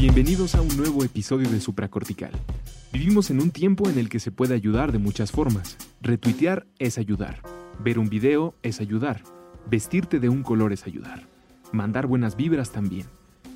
[0.00, 2.30] Bienvenidos a un nuevo episodio de Supracortical.
[2.92, 5.76] Vivimos en un tiempo en el que se puede ayudar de muchas formas.
[6.00, 7.42] Retuitear es ayudar.
[7.82, 9.24] Ver un video es ayudar.
[9.68, 11.26] Vestirte de un color es ayudar.
[11.72, 13.06] Mandar buenas vibras también.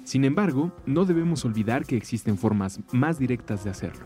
[0.02, 4.04] Sin embargo, no debemos olvidar que existen formas más directas de hacerlo.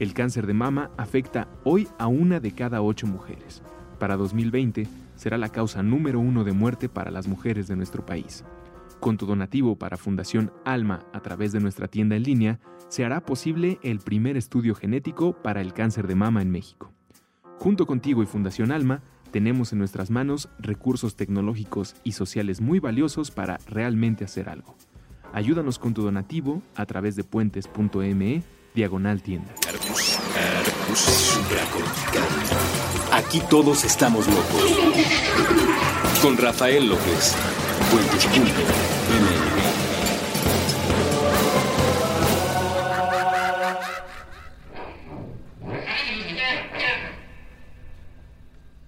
[0.00, 3.62] El cáncer de mama afecta hoy a una de cada ocho mujeres.
[4.00, 8.42] Para 2020 será la causa número uno de muerte para las mujeres de nuestro país.
[9.00, 13.20] Con tu donativo para Fundación Alma a través de nuestra tienda en línea, se hará
[13.20, 16.92] posible el primer estudio genético para el cáncer de mama en México.
[17.58, 23.30] Junto contigo y Fundación Alma, tenemos en nuestras manos recursos tecnológicos y sociales muy valiosos
[23.30, 24.76] para realmente hacer algo.
[25.32, 28.42] Ayúdanos con tu donativo a través de puentes.me
[28.74, 29.54] diagonal tienda.
[33.12, 34.78] Aquí todos estamos locos.
[36.22, 37.36] Con Rafael López.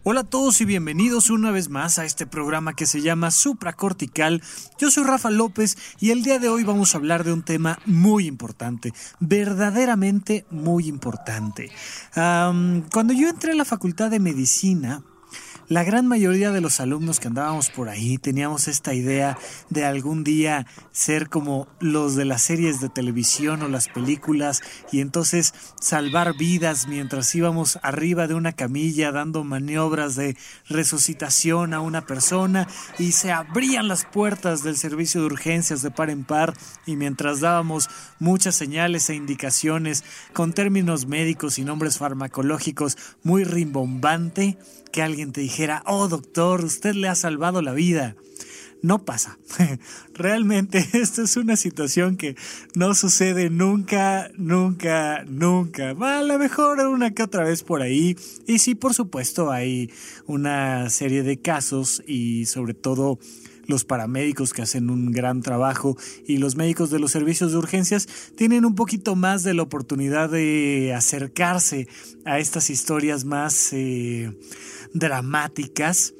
[0.03, 4.43] Hola a todos y bienvenidos una vez más a este programa que se llama Supracortical.
[4.79, 7.79] Yo soy Rafa López y el día de hoy vamos a hablar de un tema
[7.87, 11.71] muy importante, verdaderamente muy importante.
[12.13, 15.03] cuando yo entré a la Facultad de Medicina,
[15.71, 20.25] la gran mayoría de los alumnos que andábamos por ahí teníamos esta idea de algún
[20.25, 26.37] día ser como los de las series de televisión o las películas y entonces salvar
[26.37, 30.37] vidas mientras íbamos arriba de una camilla dando maniobras de
[30.69, 32.67] resucitación a una persona
[32.99, 36.53] y se abrían las puertas del servicio de urgencias de par en par
[36.85, 44.59] y mientras dábamos muchas señales e indicaciones con términos médicos y nombres farmacológicos muy rimbombante,
[44.91, 48.17] que alguien te dijera, oh doctor, usted le ha salvado la vida.
[48.83, 49.39] No pasa.
[50.15, 52.37] Realmente esto es una situación que
[52.75, 55.91] no sucede nunca, nunca, nunca.
[55.91, 58.17] A lo mejor una que otra vez por ahí.
[58.47, 59.91] Y sí, por supuesto, hay
[60.27, 63.19] una serie de casos y sobre todo
[63.71, 68.09] los paramédicos que hacen un gran trabajo y los médicos de los servicios de urgencias
[68.37, 71.87] tienen un poquito más de la oportunidad de acercarse
[72.25, 74.37] a estas historias más eh,
[74.93, 76.15] dramáticas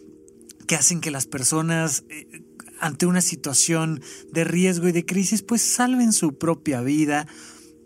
[0.67, 2.43] que hacen que las personas eh,
[2.79, 4.01] ante una situación
[4.33, 7.27] de riesgo y de crisis pues salven su propia vida,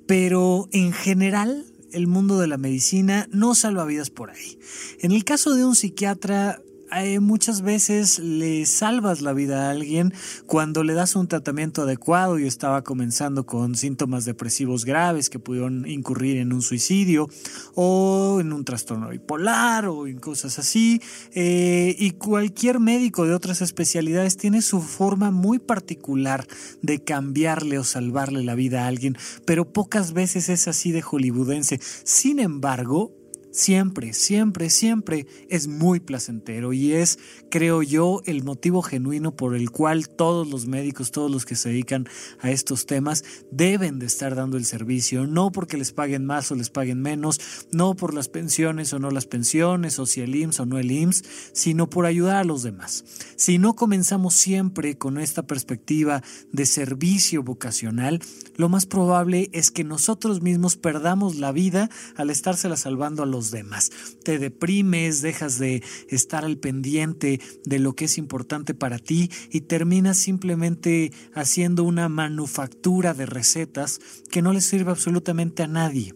[0.06, 4.58] pero en general el mundo de la medicina no salva vidas por ahí.
[5.00, 6.60] En el caso de un psiquiatra
[7.02, 10.12] eh, muchas veces le salvas la vida a alguien
[10.46, 15.86] cuando le das un tratamiento adecuado y estaba comenzando con síntomas depresivos graves que pudieron
[15.88, 17.28] incurrir en un suicidio
[17.74, 21.00] o en un trastorno bipolar o en cosas así.
[21.32, 26.46] Eh, y cualquier médico de otras especialidades tiene su forma muy particular
[26.82, 31.80] de cambiarle o salvarle la vida a alguien, pero pocas veces es así de hollywoodense.
[32.04, 33.23] Sin embargo,
[33.54, 37.18] siempre, siempre, siempre es muy placentero y es,
[37.50, 41.68] creo yo, el motivo genuino por el cual todos los médicos, todos los que se
[41.68, 42.08] dedican
[42.40, 46.56] a estos temas deben de estar dando el servicio, no porque les paguen más o
[46.56, 50.60] les paguen menos, no por las pensiones o no las pensiones, o si el IMSS
[50.60, 51.22] o no el IMSS,
[51.52, 53.04] sino por ayudar a los demás.
[53.36, 58.20] Si no comenzamos siempre con esta perspectiva de servicio vocacional,
[58.56, 63.43] lo más probable es que nosotros mismos perdamos la vida al estársela salvando a los
[63.50, 63.90] demás.
[64.22, 69.62] Te deprimes, dejas de estar al pendiente de lo que es importante para ti y
[69.62, 74.00] terminas simplemente haciendo una manufactura de recetas
[74.30, 76.14] que no le sirve absolutamente a nadie.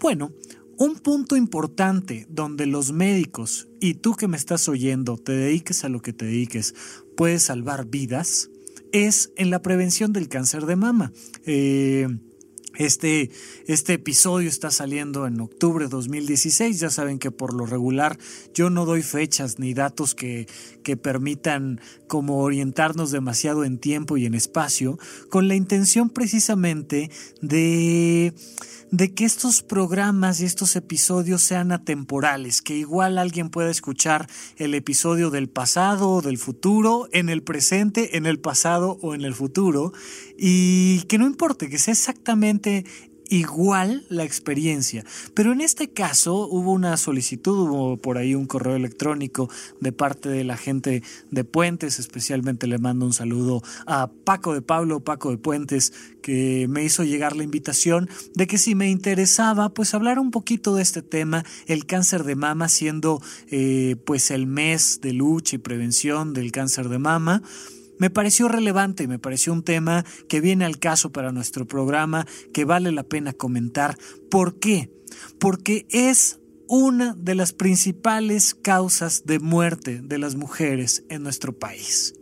[0.00, 0.32] Bueno,
[0.78, 5.88] un punto importante donde los médicos y tú que me estás oyendo te dediques a
[5.88, 6.74] lo que te dediques,
[7.16, 8.50] puedes salvar vidas,
[8.92, 11.12] es en la prevención del cáncer de mama.
[11.46, 12.08] Eh,
[12.74, 13.30] este,
[13.66, 16.80] este episodio está saliendo en octubre de 2016.
[16.80, 18.18] Ya saben que por lo regular
[18.54, 20.46] yo no doy fechas ni datos que,
[20.82, 24.98] que permitan como orientarnos demasiado en tiempo y en espacio,
[25.30, 27.10] con la intención precisamente
[27.40, 28.34] de
[28.90, 34.74] de que estos programas y estos episodios sean atemporales, que igual alguien pueda escuchar el
[34.74, 39.34] episodio del pasado o del futuro, en el presente, en el pasado o en el
[39.34, 39.92] futuro,
[40.38, 42.84] y que no importe, que sea exactamente
[43.28, 45.04] igual la experiencia.
[45.34, 49.50] Pero en este caso hubo una solicitud, hubo por ahí un correo electrónico
[49.80, 54.62] de parte de la gente de Puentes, especialmente le mando un saludo a Paco de
[54.62, 55.92] Pablo, Paco de Puentes,
[56.22, 60.74] que me hizo llegar la invitación de que si me interesaba, pues hablar un poquito
[60.74, 65.58] de este tema, el cáncer de mama siendo eh, pues el mes de lucha y
[65.58, 67.42] prevención del cáncer de mama
[67.98, 72.64] me pareció relevante, me pareció un tema que viene al caso para nuestro programa, que
[72.64, 73.96] vale la pena comentar.
[74.30, 74.90] ¿Por qué?
[75.38, 76.38] Porque es
[76.68, 82.14] una de las principales causas de muerte de las mujeres en nuestro país.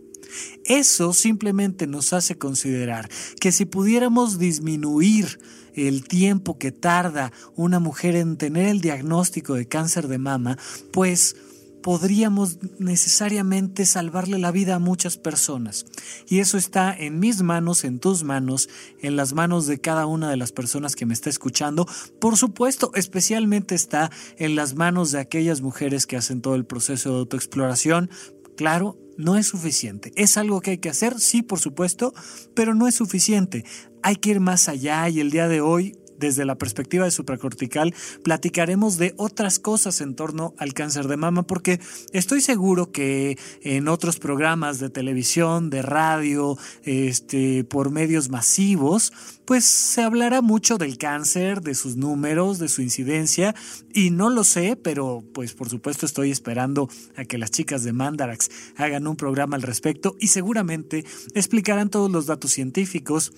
[0.64, 3.08] Eso simplemente nos hace considerar
[3.40, 5.38] que si pudiéramos disminuir
[5.74, 10.58] el tiempo que tarda una mujer en tener el diagnóstico de cáncer de mama,
[10.92, 11.36] pues
[11.84, 15.84] podríamos necesariamente salvarle la vida a muchas personas.
[16.26, 18.70] Y eso está en mis manos, en tus manos,
[19.02, 21.86] en las manos de cada una de las personas que me está escuchando.
[22.22, 27.10] Por supuesto, especialmente está en las manos de aquellas mujeres que hacen todo el proceso
[27.10, 28.08] de autoexploración.
[28.56, 30.10] Claro, no es suficiente.
[30.16, 32.14] Es algo que hay que hacer, sí, por supuesto,
[32.54, 33.66] pero no es suficiente.
[34.02, 37.94] Hay que ir más allá y el día de hoy desde la perspectiva de supracortical,
[38.22, 41.80] platicaremos de otras cosas en torno al cáncer de mama, porque
[42.12, 49.12] estoy seguro que en otros programas de televisión, de radio, este, por medios masivos,
[49.44, 53.54] pues se hablará mucho del cáncer, de sus números, de su incidencia,
[53.92, 57.92] y no lo sé, pero pues por supuesto estoy esperando a que las chicas de
[57.92, 63.32] Mandarax hagan un programa al respecto y seguramente explicarán todos los datos científicos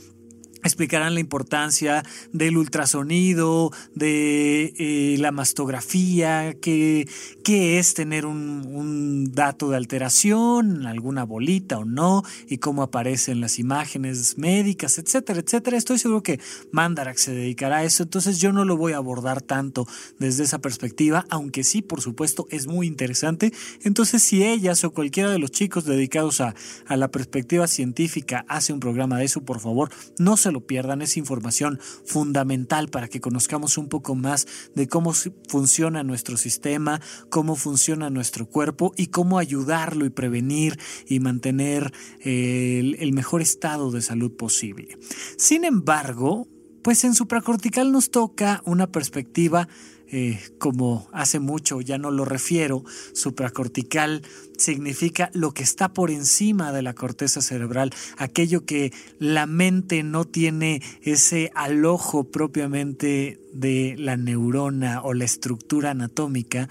[0.66, 2.02] explicarán la importancia
[2.32, 7.06] del ultrasonido, de eh, la mastografía, qué,
[7.46, 13.58] es tener un, un, dato de alteración, alguna bolita o no, y cómo aparecen las
[13.58, 15.76] imágenes médicas, etcétera, etcétera.
[15.76, 16.40] Estoy seguro que
[16.72, 19.86] Mandarax se dedicará a eso, entonces yo no lo voy a abordar tanto
[20.18, 23.52] desde esa perspectiva, aunque sí, por supuesto, es muy interesante.
[23.82, 26.54] Entonces, si ellas o cualquiera de los chicos dedicados a,
[26.86, 31.03] a la perspectiva científica hace un programa de eso, por favor, no se lo pierdan,
[31.03, 35.12] es información fundamental para que conozcamos un poco más de cómo
[35.49, 37.00] funciona nuestro sistema,
[37.31, 43.43] cómo funciona nuestro cuerpo y cómo ayudarlo y prevenir y mantener eh, el, el mejor
[43.43, 44.99] estado de salud posible.
[45.37, 46.49] Sin embargo,
[46.82, 49.69] pues en supracortical nos toca una perspectiva
[50.11, 54.23] eh, como hace mucho ya no lo refiero, supracortical
[54.56, 60.25] significa lo que está por encima de la corteza cerebral, aquello que la mente no
[60.25, 66.69] tiene ese alojo propiamente de la neurona o la estructura anatómica.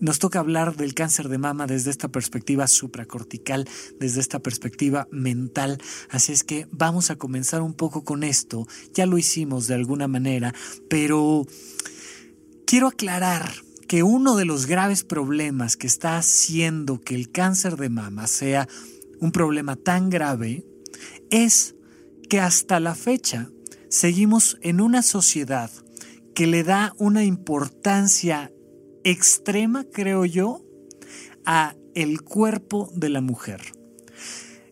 [0.00, 3.68] Nos toca hablar del cáncer de mama desde esta perspectiva supracortical,
[4.00, 5.78] desde esta perspectiva mental.
[6.10, 8.66] Así es que vamos a comenzar un poco con esto.
[8.94, 10.52] Ya lo hicimos de alguna manera,
[10.88, 11.46] pero
[12.72, 13.52] Quiero aclarar
[13.86, 18.66] que uno de los graves problemas que está haciendo que el cáncer de mama sea
[19.20, 20.64] un problema tan grave
[21.28, 21.74] es
[22.30, 23.50] que hasta la fecha
[23.90, 25.70] seguimos en una sociedad
[26.34, 28.50] que le da una importancia
[29.04, 30.64] extrema, creo yo,
[31.44, 33.60] a el cuerpo de la mujer.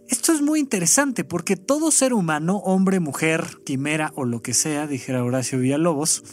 [0.08, 4.86] Esto es muy interesante porque todo ser humano, hombre, mujer, quimera o lo que sea,
[4.86, 6.24] dijera Horacio Villalobos,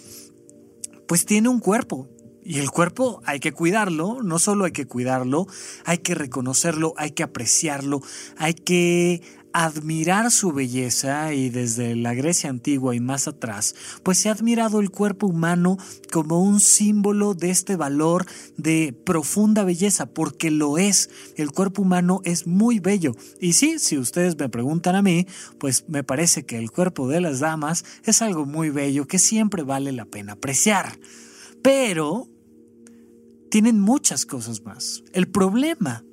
[1.08, 2.10] pues tiene un cuerpo.
[2.44, 5.48] Y el cuerpo hay que cuidarlo, no solo hay que cuidarlo,
[5.84, 8.02] hay que reconocerlo, hay que apreciarlo,
[8.38, 9.22] hay que
[9.66, 13.74] admirar su belleza y desde la Grecia antigua y más atrás,
[14.04, 15.78] pues se ha admirado el cuerpo humano
[16.12, 21.10] como un símbolo de este valor de profunda belleza, porque lo es.
[21.38, 23.16] El cuerpo humano es muy bello.
[23.40, 25.26] Y sí, si ustedes me preguntan a mí,
[25.58, 29.64] pues me parece que el cuerpo de las damas es algo muy bello que siempre
[29.64, 31.00] vale la pena apreciar.
[31.64, 32.28] Pero
[33.50, 35.04] tienen muchas cosas más.
[35.14, 36.04] El problema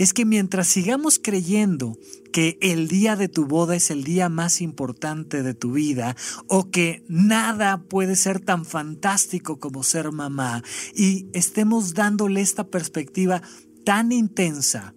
[0.00, 1.98] es que mientras sigamos creyendo
[2.32, 6.16] que el día de tu boda es el día más importante de tu vida
[6.46, 10.64] o que nada puede ser tan fantástico como ser mamá
[10.94, 13.42] y estemos dándole esta perspectiva
[13.84, 14.94] tan intensa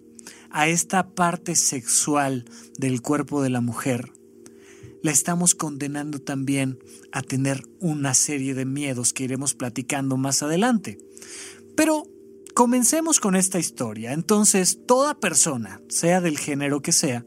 [0.50, 2.46] a esta parte sexual
[2.78, 4.10] del cuerpo de la mujer,
[5.02, 6.78] la estamos condenando también
[7.12, 10.96] a tener una serie de miedos que iremos platicando más adelante.
[11.76, 12.04] Pero
[12.54, 14.12] Comencemos con esta historia.
[14.12, 17.24] Entonces, toda persona, sea del género que sea,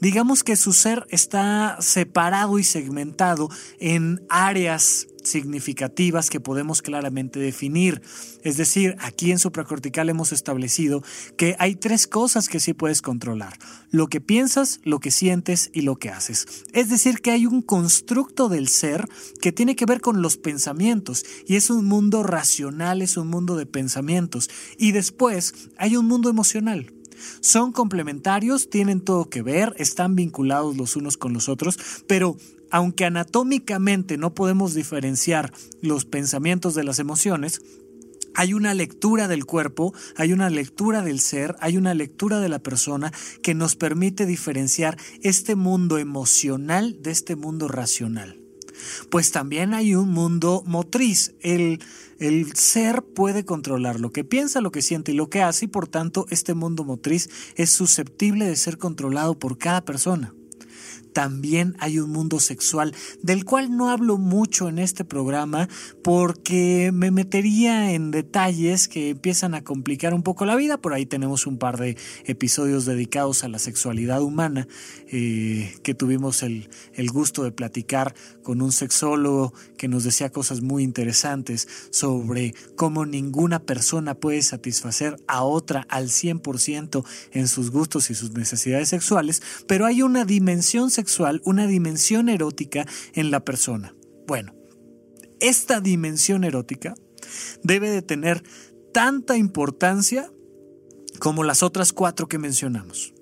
[0.00, 8.02] digamos que su ser está separado y segmentado en áreas significativas que podemos claramente definir.
[8.42, 11.02] Es decir, aquí en supracortical hemos establecido
[11.36, 13.58] que hay tres cosas que sí puedes controlar.
[13.90, 16.46] Lo que piensas, lo que sientes y lo que haces.
[16.72, 19.06] Es decir, que hay un constructo del ser
[19.40, 23.56] que tiene que ver con los pensamientos y es un mundo racional, es un mundo
[23.56, 24.48] de pensamientos.
[24.78, 26.92] Y después hay un mundo emocional.
[27.40, 32.36] Son complementarios, tienen todo que ver, están vinculados los unos con los otros, pero
[32.70, 37.60] aunque anatómicamente no podemos diferenciar los pensamientos de las emociones,
[38.34, 42.60] hay una lectura del cuerpo, hay una lectura del ser, hay una lectura de la
[42.60, 48.47] persona que nos permite diferenciar este mundo emocional de este mundo racional.
[49.10, 51.34] Pues también hay un mundo motriz.
[51.40, 51.80] El,
[52.18, 55.68] el ser puede controlar lo que piensa, lo que siente y lo que hace y
[55.68, 60.34] por tanto este mundo motriz es susceptible de ser controlado por cada persona
[61.12, 65.68] también hay un mundo sexual del cual no hablo mucho en este programa
[66.02, 70.78] porque me metería en detalles que empiezan a complicar un poco la vida.
[70.78, 74.68] Por ahí tenemos un par de episodios dedicados a la sexualidad humana
[75.08, 80.62] eh, que tuvimos el, el gusto de platicar con un sexólogo que nos decía cosas
[80.62, 88.10] muy interesantes sobre cómo ninguna persona puede satisfacer a otra al 100% en sus gustos
[88.10, 93.94] y sus necesidades sexuales, pero hay una dimensión sexual una dimensión erótica en la persona.
[94.26, 94.52] Bueno,
[95.38, 96.94] esta dimensión erótica
[97.62, 98.42] debe de tener
[98.92, 100.32] tanta importancia
[101.20, 103.14] como las otras cuatro que mencionamos.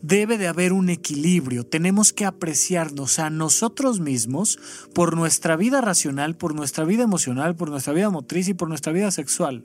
[0.00, 4.60] Debe de haber un equilibrio, tenemos que apreciarnos a nosotros mismos
[4.94, 8.92] por nuestra vida racional, por nuestra vida emocional, por nuestra vida motriz y por nuestra
[8.92, 9.64] vida sexual.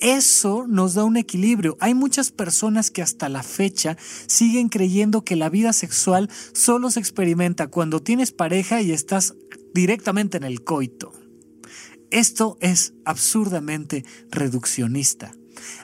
[0.00, 1.76] Eso nos da un equilibrio.
[1.78, 7.00] Hay muchas personas que hasta la fecha siguen creyendo que la vida sexual solo se
[7.00, 9.34] experimenta cuando tienes pareja y estás
[9.74, 11.12] directamente en el coito.
[12.10, 15.32] Esto es absurdamente reduccionista.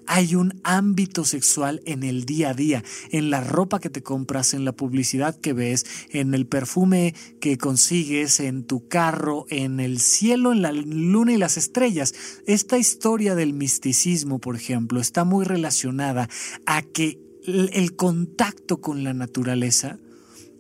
[0.07, 4.55] Hay un ámbito sexual en el día a día, en la ropa que te compras,
[4.55, 10.01] en la publicidad que ves, en el perfume que consigues, en tu carro, en el
[10.01, 12.15] cielo, en la luna y las estrellas.
[12.47, 16.29] Esta historia del misticismo, por ejemplo, está muy relacionada
[16.67, 19.99] a que el contacto con la naturaleza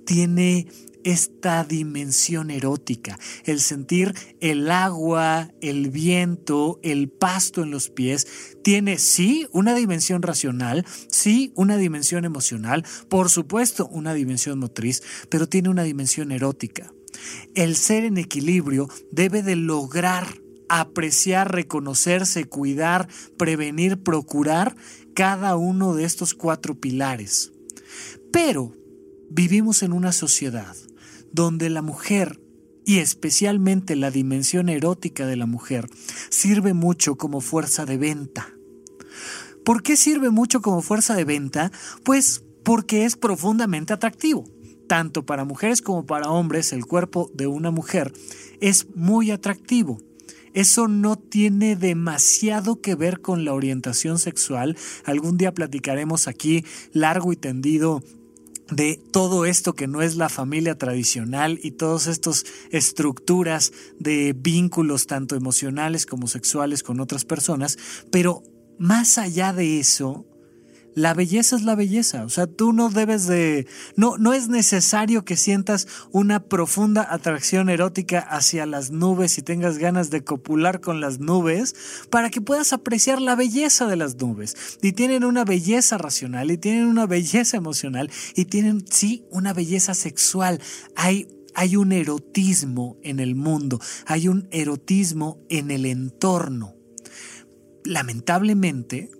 [0.04, 0.68] tiene
[1.06, 8.26] esta dimensión erótica, el sentir el agua, el viento, el pasto en los pies,
[8.64, 15.48] tiene sí una dimensión racional, sí una dimensión emocional, por supuesto una dimensión motriz, pero
[15.48, 16.92] tiene una dimensión erótica.
[17.54, 20.26] El ser en equilibrio debe de lograr
[20.68, 23.06] apreciar, reconocerse, cuidar,
[23.38, 24.74] prevenir, procurar
[25.14, 27.52] cada uno de estos cuatro pilares.
[28.32, 28.74] Pero
[29.30, 30.74] vivimos en una sociedad
[31.32, 32.40] donde la mujer
[32.84, 35.88] y especialmente la dimensión erótica de la mujer
[36.30, 38.48] sirve mucho como fuerza de venta.
[39.64, 41.72] ¿Por qué sirve mucho como fuerza de venta?
[42.04, 44.44] Pues porque es profundamente atractivo.
[44.86, 48.12] Tanto para mujeres como para hombres, el cuerpo de una mujer
[48.60, 49.98] es muy atractivo.
[50.54, 54.76] Eso no tiene demasiado que ver con la orientación sexual.
[55.04, 58.02] Algún día platicaremos aquí largo y tendido
[58.70, 65.06] de todo esto que no es la familia tradicional y todas estas estructuras de vínculos
[65.06, 67.78] tanto emocionales como sexuales con otras personas,
[68.10, 68.42] pero
[68.78, 70.26] más allá de eso,
[70.96, 72.24] la belleza es la belleza.
[72.24, 73.66] O sea, tú no debes de.
[73.96, 79.76] No, no es necesario que sientas una profunda atracción erótica hacia las nubes y tengas
[79.76, 81.74] ganas de copular con las nubes
[82.08, 84.56] para que puedas apreciar la belleza de las nubes.
[84.80, 89.92] Y tienen una belleza racional, y tienen una belleza emocional, y tienen, sí, una belleza
[89.92, 90.62] sexual.
[90.96, 96.74] Hay hay un erotismo en el mundo, hay un erotismo en el entorno.
[97.84, 99.10] Lamentablemente,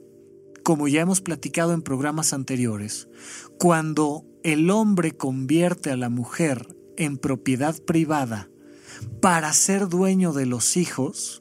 [0.66, 3.06] como ya hemos platicado en programas anteriores,
[3.56, 8.49] cuando el hombre convierte a la mujer en propiedad privada
[9.20, 11.40] para ser dueño de los hijos,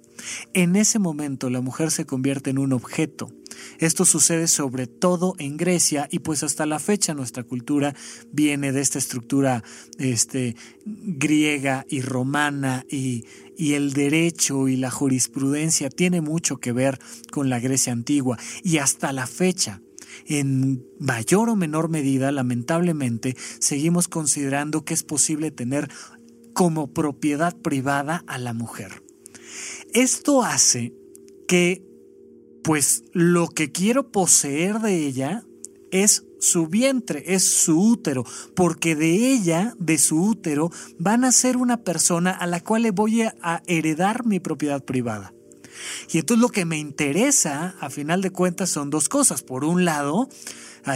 [0.53, 3.32] en ese momento la mujer se convierte en un objeto.
[3.79, 7.96] Esto sucede sobre todo en Grecia y pues hasta la fecha nuestra cultura
[8.32, 9.63] viene de esta estructura
[9.98, 10.55] este,
[10.86, 13.24] griega y romana y
[13.58, 17.00] y el derecho y la jurisprudencia tiene mucho que ver
[17.32, 19.82] con la Grecia antigua y hasta la fecha.
[20.27, 25.89] En mayor o menor medida, lamentablemente, seguimos considerando que es posible tener
[26.53, 29.05] como propiedad privada a la mujer.
[29.94, 30.94] Esto hace
[31.48, 31.86] que,
[32.64, 35.44] pues, lo que quiero poseer de ella
[35.92, 41.58] es su vientre, es su útero, porque de ella, de su útero, van a ser
[41.58, 45.34] una persona a la cual le voy a heredar mi propiedad privada.
[46.12, 49.44] Y entonces lo que me interesa, a final de cuentas, son dos cosas.
[49.44, 50.30] Por un lado,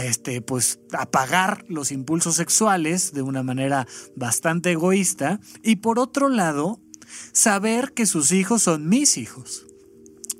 [0.02, 3.86] este, pues apagar los impulsos sexuales de una manera
[4.16, 5.40] bastante egoísta.
[5.62, 6.80] Y por otro lado,
[7.32, 9.66] saber que sus hijos son mis hijos.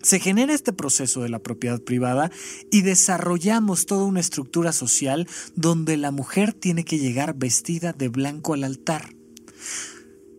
[0.02, 2.30] Se genera este proceso de la propiedad privada
[2.70, 8.54] y desarrollamos toda una estructura social donde la mujer tiene que llegar vestida de blanco
[8.54, 9.14] al altar.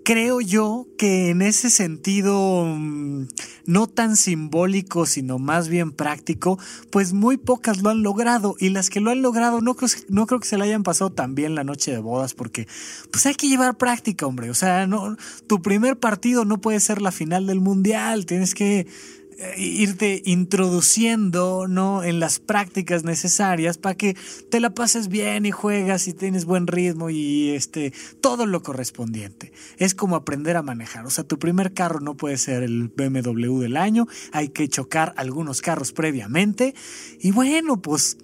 [0.03, 3.27] Creo yo que en ese sentido mm,
[3.65, 8.55] no tan simbólico, sino más bien práctico, pues muy pocas lo han logrado.
[8.59, 11.11] Y las que lo han logrado no creo, no creo que se le hayan pasado
[11.11, 12.67] tan bien la noche de bodas porque
[13.11, 15.15] pues hay que llevar práctica, hombre, o sea, no
[15.47, 18.87] tu primer partido no puede ser la final del mundial, tienes que
[19.57, 22.03] irte introduciendo ¿no?
[22.03, 24.15] en las prácticas necesarias para que
[24.49, 29.51] te la pases bien y juegas y tienes buen ritmo y este todo lo correspondiente.
[29.77, 31.05] Es como aprender a manejar.
[31.05, 35.13] O sea, tu primer carro no puede ser el BMW del año, hay que chocar
[35.17, 36.73] algunos carros previamente.
[37.19, 38.17] Y bueno, pues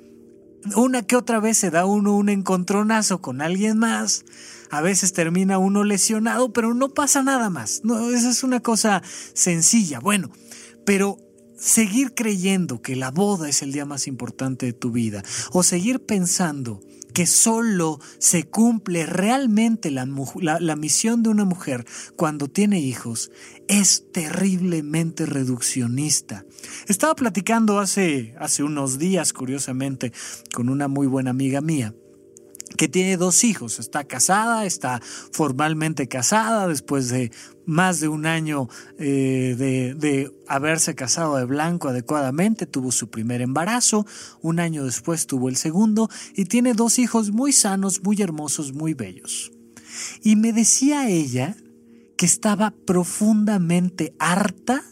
[0.75, 4.25] una que otra vez se da uno un encontronazo con alguien más.
[4.69, 7.81] A veces termina uno lesionado, pero no pasa nada más.
[8.13, 9.01] Esa es una cosa
[9.33, 10.00] sencilla.
[10.00, 10.31] Bueno,
[10.86, 11.17] pero
[11.57, 16.05] seguir creyendo que la boda es el día más importante de tu vida o seguir
[16.05, 16.81] pensando
[17.13, 20.05] que solo se cumple realmente la,
[20.75, 21.83] misión de una mujer
[22.15, 23.31] cuando tiene hijos
[23.67, 26.45] es terriblemente reduccionista.
[26.88, 30.13] Estaba platicando hace, hace unos días, curiosamente,
[30.53, 31.95] con una muy buena amiga mía
[32.77, 37.31] que tiene dos hijos, está casada, está formalmente casada después de
[37.65, 43.41] más de un año eh, de, de, haberse casado de blanco adecuadamente, tuvo su primer
[43.41, 44.05] embarazo,
[44.41, 48.93] un año después tuvo el segundo y tiene dos hijos muy sanos, muy hermosos, muy
[48.93, 49.51] bellos.
[50.24, 51.57] Y me decía ella
[52.15, 54.84] que estaba profundamente harta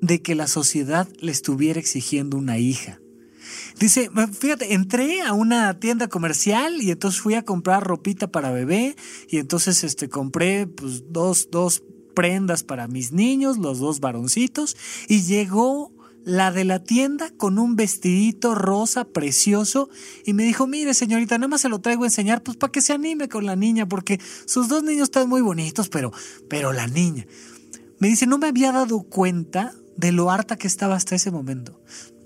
[0.00, 2.99] de que la sociedad le estuviera exigiendo una hija
[3.78, 8.96] Dice, fíjate, entré a una tienda comercial y entonces fui a comprar ropita para bebé
[9.28, 11.82] y entonces este, compré pues, dos, dos
[12.14, 14.76] prendas para mis niños, los dos varoncitos,
[15.08, 15.92] y llegó
[16.24, 19.88] la de la tienda con un vestidito rosa precioso
[20.24, 22.82] y me dijo, mire señorita, nada más se lo traigo a enseñar pues para que
[22.82, 26.12] se anime con la niña porque sus dos niños están muy bonitos, pero,
[26.48, 27.26] pero la niña.
[27.98, 31.80] Me dice, no me había dado cuenta de lo harta que estaba hasta ese momento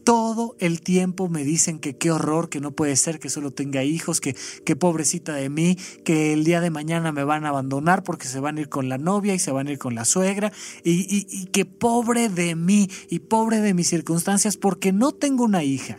[0.04, 3.82] todo el tiempo me dicen que qué horror, que no puede ser que solo tenga
[3.82, 8.28] hijos, que pobrecita de mí, que el día de mañana me van a abandonar porque
[8.28, 10.52] se van a ir con la novia y se van a ir con la suegra,
[10.84, 15.64] y, y que pobre de mí y pobre de mis circunstancias porque no tengo una
[15.64, 15.98] hija.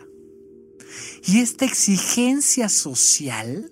[1.25, 3.71] Y esta exigencia social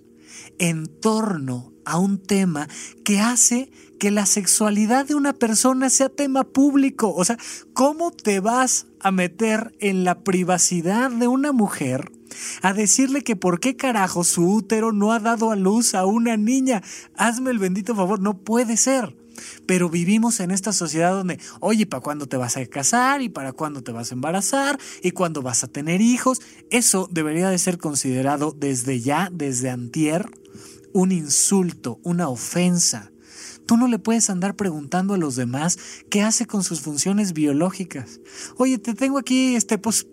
[0.60, 2.68] en torno a un tema
[3.04, 3.70] que hace
[4.00, 7.14] que la sexualidad de una persona sea tema público.
[7.16, 7.38] O sea,
[7.74, 12.12] ¿cómo te vas a meter en la privacidad de una mujer
[12.62, 16.36] a decirle que por qué carajo su útero no ha dado a luz a una
[16.36, 16.82] niña?
[17.16, 19.16] Hazme el bendito favor, no puede ser.
[19.66, 23.22] Pero vivimos en esta sociedad donde, oye, ¿para cuándo te vas a casar?
[23.22, 24.78] ¿Y para cuándo te vas a embarazar?
[25.02, 26.42] ¿Y cuándo vas a tener hijos?
[26.70, 30.30] Eso debería de ser considerado desde ya, desde antier,
[30.94, 33.12] un insulto, una ofensa.
[33.66, 35.78] Tú no le puedes andar preguntando a los demás
[36.10, 38.20] qué hace con sus funciones biológicas.
[38.58, 40.08] Oye, te tengo aquí este pues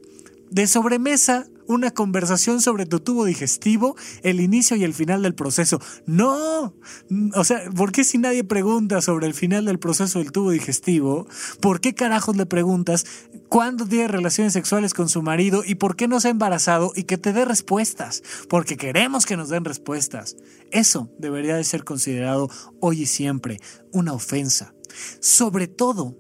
[0.50, 5.80] de sobremesa una conversación sobre tu tubo digestivo, el inicio y el final del proceso.
[6.04, 6.74] No,
[7.35, 11.28] o sea, ¿por qué si nadie pregunta sobre el final del proceso del tubo digestivo?
[11.61, 13.06] ¿Por qué carajos le preguntas
[13.48, 17.04] cuándo tiene relaciones sexuales con su marido y por qué no se ha embarazado y
[17.04, 18.22] que te dé respuestas?
[18.48, 20.37] Porque queremos que nos den respuestas.
[20.72, 23.61] Eso debería de ser considerado hoy y siempre
[23.92, 24.74] una ofensa.
[25.20, 26.16] Sobre todo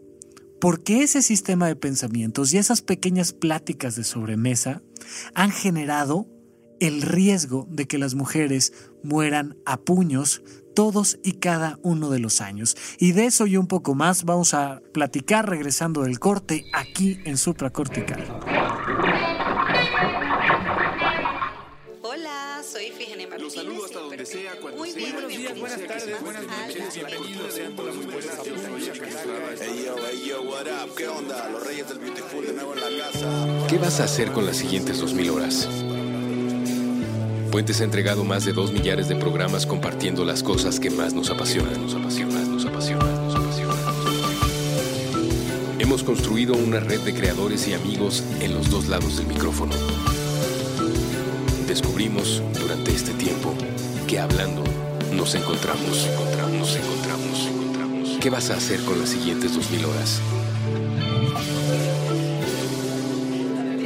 [0.60, 4.82] porque ese sistema de pensamientos y esas pequeñas pláticas de sobremesa
[5.34, 6.28] han generado
[6.80, 10.42] el riesgo de que las mujeres mueran a puños
[10.74, 12.76] todos y cada uno de los años.
[12.98, 17.36] Y de eso y un poco más vamos a platicar regresando del corte aquí en
[17.36, 18.99] Supracortical.
[23.40, 25.12] Los saludo hasta donde sea, cuando muy sea.
[25.12, 28.38] Buenos días, buenas tardes, buenas noches, bienvenidos sean todos muy buenas
[29.58, 30.94] Hey yo, hey yo, what up?
[30.94, 31.48] ¿Qué onda?
[31.48, 33.66] Los reyes del Beautiful de nuevo en la casa.
[33.66, 35.68] ¿Qué vas a hacer con las siguientes 2000 horas?
[37.50, 41.30] Puentes ha entregado más de dos millares de programas compartiendo las cosas que más nos
[41.30, 43.78] apasionan, nos apasionan, nos apasionan, nos apasionan.
[45.78, 49.72] Hemos construido una red de creadores y amigos en los dos lados del micrófono
[51.70, 53.54] descubrimos durante este tiempo
[54.08, 54.64] que hablando
[55.12, 58.18] nos encontramos, encontramos, encontramos, encontramos.
[58.20, 60.20] ¿Qué vas a hacer con las siguientes 2000 horas?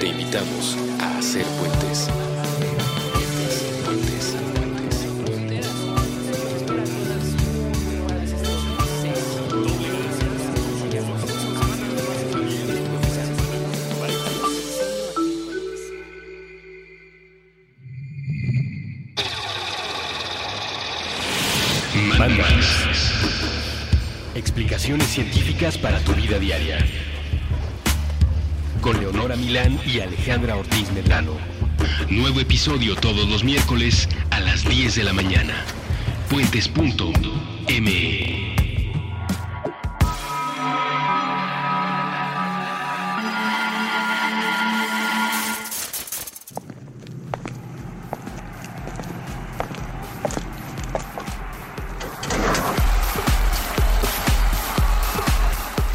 [0.01, 2.09] Te invitamos a hacer puentes.
[29.65, 31.33] Y Alejandra Ortiz Medrano.
[32.11, 35.55] Nuevo episodio todos los miércoles a las 10 de la mañana.
[36.29, 37.75] Puentes.me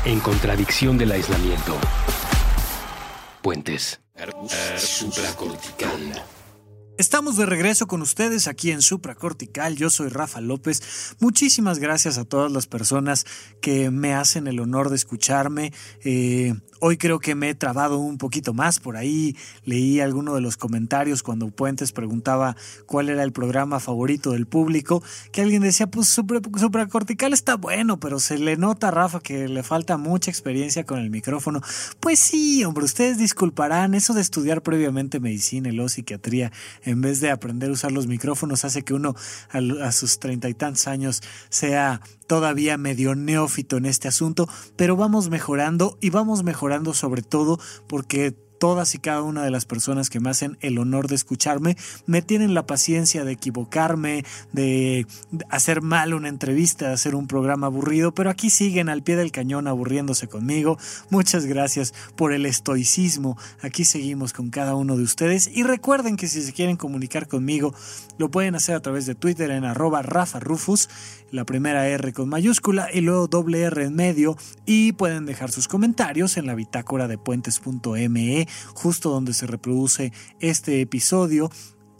[0.05, 1.77] En contradicción del aislamiento.
[3.41, 3.99] Puentes.
[4.77, 6.23] Supracortical.
[6.99, 9.77] Estamos de regreso con ustedes aquí en Supracortical.
[9.77, 11.15] Yo soy Rafa López.
[11.21, 13.25] Muchísimas gracias a todas las personas
[13.61, 15.71] que me hacen el honor de escucharme.
[16.03, 19.35] Eh, Hoy creo que me he trabado un poquito más por ahí.
[19.65, 25.03] Leí alguno de los comentarios cuando Puentes preguntaba cuál era el programa favorito del público,
[25.33, 29.61] que alguien decía, pues supracortical está bueno, pero se le nota a Rafa que le
[29.61, 31.61] falta mucha experiencia con el micrófono.
[31.99, 36.51] Pues sí, hombre, ustedes disculparán, eso de estudiar previamente medicina y psiquiatría,
[36.89, 39.15] en vez de aprender a usar los micrófonos, hace que uno
[39.51, 45.29] a, sus treinta y tantos años sea todavía medio neófito en este asunto, pero vamos
[45.29, 50.19] mejorando y vamos mejorando sobre todo porque todas y cada una de las personas que
[50.19, 55.07] me hacen el honor de escucharme me tienen la paciencia de equivocarme, de
[55.49, 59.31] hacer mal una entrevista, de hacer un programa aburrido, pero aquí siguen al pie del
[59.31, 60.77] cañón aburriéndose conmigo.
[61.09, 63.37] Muchas gracias por el estoicismo.
[63.61, 67.73] Aquí seguimos con cada uno de ustedes y recuerden que si se quieren comunicar conmigo
[68.17, 70.89] lo pueden hacer a través de Twitter en arroba Rafa Rufus,
[71.31, 75.67] la primera R con mayúscula y luego doble R en medio y pueden dejar sus
[75.67, 81.49] comentarios en la bitácora de puentes.me justo donde se reproduce este episodio.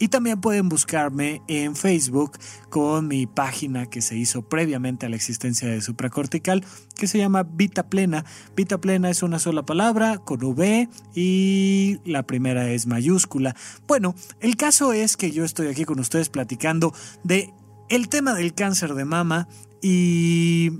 [0.02, 2.38] Y también pueden buscarme en Facebook
[2.70, 6.64] con mi página que se hizo previamente a la existencia de supracortical,
[6.96, 8.24] que se llama Vita Plena.
[8.56, 13.54] Vita Plena es una sola palabra con V y la primera es mayúscula.
[13.86, 17.52] Bueno, el caso es que yo estoy aquí con ustedes platicando de
[17.90, 19.48] el tema del cáncer de mama
[19.82, 20.70] y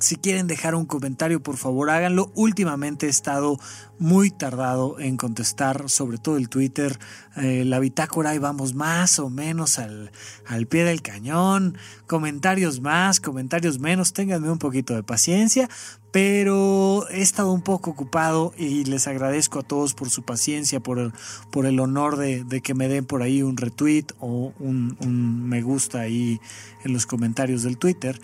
[0.00, 2.32] si quieren dejar un comentario, por favor háganlo.
[2.34, 3.58] Últimamente he estado
[3.98, 6.98] muy tardado en contestar, sobre todo el Twitter,
[7.36, 10.10] eh, la bitácora y vamos más o menos al,
[10.46, 11.76] al, pie del cañón.
[12.06, 15.68] Comentarios más, comentarios menos, ténganme un poquito de paciencia,
[16.12, 20.98] pero he estado un poco ocupado y les agradezco a todos por su paciencia, por
[20.98, 21.12] el,
[21.52, 25.46] por el honor de, de que me den por ahí un retweet o un, un
[25.46, 26.40] me gusta ahí
[26.84, 28.18] en los comentarios del Twitter.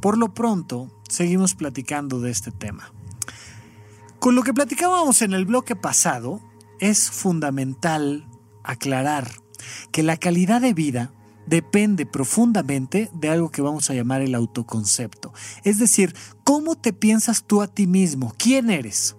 [0.00, 2.92] Por lo pronto, seguimos platicando de este tema.
[4.18, 6.40] Con lo que platicábamos en el bloque pasado,
[6.80, 8.26] es fundamental
[8.62, 9.30] aclarar
[9.92, 11.12] que la calidad de vida
[11.46, 15.32] depende profundamente de algo que vamos a llamar el autoconcepto.
[15.64, 18.34] Es decir, ¿cómo te piensas tú a ti mismo?
[18.36, 19.16] ¿Quién eres?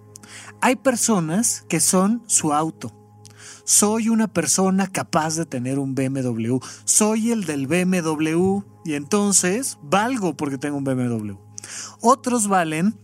[0.60, 2.92] Hay personas que son su auto.
[3.64, 6.58] Soy una persona capaz de tener un BMW.
[6.84, 11.34] Soy el del BMW y entonces valgo porque tengo un BMW.
[12.00, 12.98] Otros valen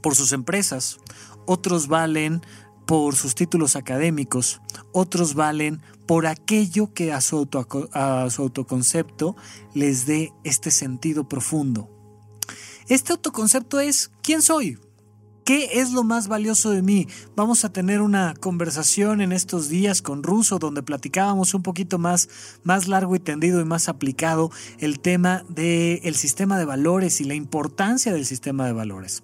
[0.00, 0.96] por sus empresas,
[1.44, 2.40] otros valen
[2.86, 7.46] por sus títulos académicos, otros valen por aquello que a su,
[7.92, 9.36] a su autoconcepto
[9.74, 11.90] les dé este sentido profundo.
[12.88, 14.78] Este autoconcepto es ¿quién soy?
[15.52, 17.08] ¿Qué es lo más valioso de mí?
[17.36, 22.30] Vamos a tener una conversación en estos días con Russo donde platicábamos un poquito más,
[22.64, 27.34] más largo y tendido y más aplicado el tema del sistema de valores y la
[27.34, 29.22] importancia del sistema de valores.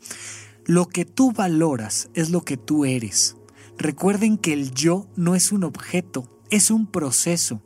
[0.67, 3.37] Lo que tú valoras es lo que tú eres.
[3.79, 7.63] Recuerden que el yo no es un objeto, es un proceso.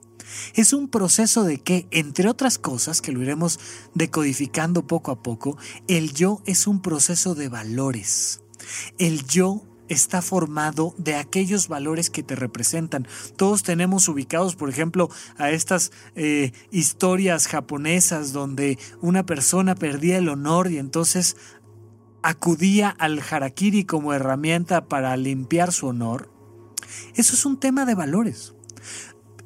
[0.54, 3.58] Es un proceso de que, entre otras cosas, que lo iremos
[3.94, 8.41] decodificando poco a poco, el yo es un proceso de valores.
[8.98, 13.06] El yo está formado de aquellos valores que te representan.
[13.36, 20.28] Todos tenemos ubicados, por ejemplo, a estas eh, historias japonesas donde una persona perdía el
[20.28, 21.36] honor y entonces
[22.22, 26.30] acudía al harakiri como herramienta para limpiar su honor.
[27.14, 28.54] Eso es un tema de valores.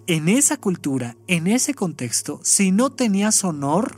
[0.07, 3.97] En esa cultura, en ese contexto, si no tenías honor,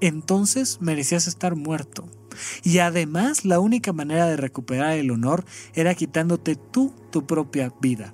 [0.00, 2.08] entonces merecías estar muerto.
[2.62, 5.44] Y además la única manera de recuperar el honor
[5.74, 8.12] era quitándote tú tu propia vida.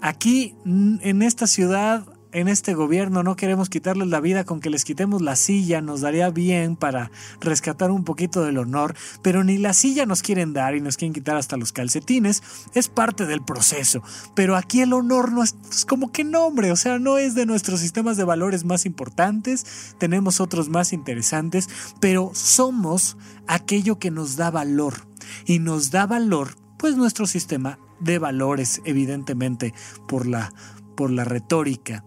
[0.00, 4.84] Aquí en esta ciudad en este gobierno no queremos quitarles la vida, con que les
[4.84, 9.72] quitemos la silla nos daría bien para rescatar un poquito del honor, pero ni la
[9.72, 12.42] silla nos quieren dar y nos quieren quitar hasta los calcetines,
[12.74, 14.02] es parte del proceso,
[14.34, 15.56] pero aquí el honor no es,
[15.88, 20.38] como que nombre, o sea, no es de nuestros sistemas de valores más importantes, tenemos
[20.38, 21.70] otros más interesantes,
[22.00, 25.08] pero somos aquello que nos da valor
[25.46, 29.72] y nos da valor pues nuestro sistema de valores, evidentemente,
[30.06, 30.52] por la,
[30.98, 32.04] por la retórica.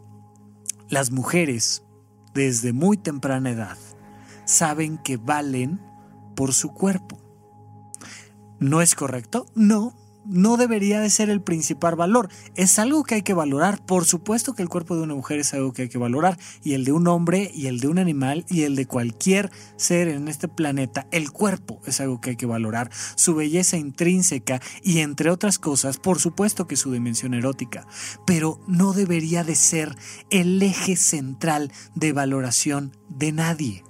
[0.90, 1.84] Las mujeres,
[2.34, 3.78] desde muy temprana edad,
[4.46, 5.80] saben que valen
[6.36, 7.20] por su cuerpo.
[8.58, 9.46] ¿No es correcto?
[9.54, 9.94] No,
[10.26, 12.30] no debería de ser el principal valor.
[12.56, 13.84] Es algo que hay que valorar.
[13.86, 16.38] Por supuesto que el cuerpo de una mujer es algo que hay que valorar.
[16.64, 20.08] Y el de un hombre, y el de un animal, y el de cualquier ser
[20.08, 21.08] en este planeta.
[21.12, 22.90] El cuerpo es algo que hay que valorar.
[23.16, 27.88] Su belleza intrínseca y entre otras cosas, por supuesto que su dimensión erótica.
[28.26, 29.96] Pero no debería de ser
[30.30, 33.89] el eje central de valoración de nadie.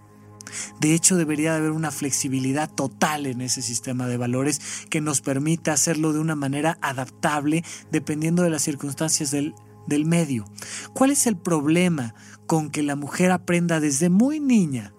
[0.80, 5.22] De hecho, debería de haber una flexibilidad total en ese sistema de valores que nos
[5.22, 9.54] permita hacerlo de una manera adaptable dependiendo de las circunstancias del,
[9.88, 10.46] del medio.
[10.94, 12.14] ¿Cuál es el problema
[12.48, 14.94] con que la mujer aprenda desde muy niña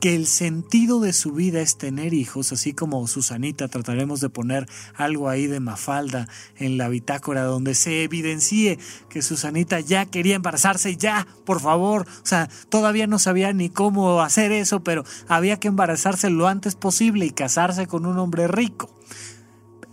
[0.00, 4.68] que el sentido de su vida es tener hijos, así como Susanita, trataremos de poner
[4.94, 10.96] algo ahí de Mafalda en la bitácora donde se evidencie que Susanita ya quería embarazarse,
[10.96, 15.68] ya, por favor, o sea, todavía no sabía ni cómo hacer eso, pero había que
[15.68, 18.94] embarazarse lo antes posible y casarse con un hombre rico.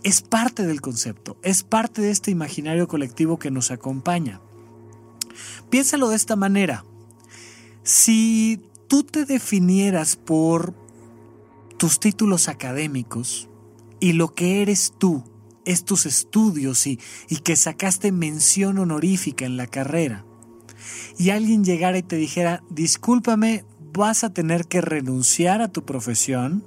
[0.02, 4.40] Es parte del concepto, es parte de este imaginario colectivo que nos acompaña.
[5.68, 6.84] Piénsalo de esta manera.
[7.82, 10.74] Si tú te definieras por
[11.78, 13.48] tus títulos académicos
[14.00, 15.24] y lo que eres tú
[15.64, 20.24] es tus estudios y, y que sacaste mención honorífica en la carrera,
[21.18, 26.64] y alguien llegara y te dijera, discúlpame, vas a tener que renunciar a tu profesión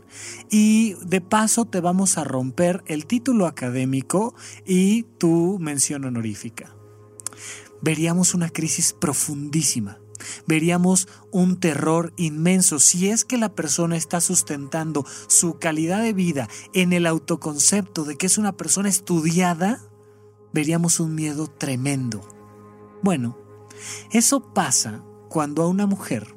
[0.50, 4.34] y de paso te vamos a romper el título académico
[4.66, 6.76] y tu mención honorífica.
[7.82, 9.99] Veríamos una crisis profundísima
[10.48, 16.48] veríamos un terror inmenso si es que la persona está sustentando su calidad de vida
[16.74, 19.82] en el autoconcepto de que es una persona estudiada,
[20.54, 22.22] veríamos un miedo tremendo.
[23.02, 23.38] Bueno,
[24.12, 26.36] eso pasa cuando a una mujer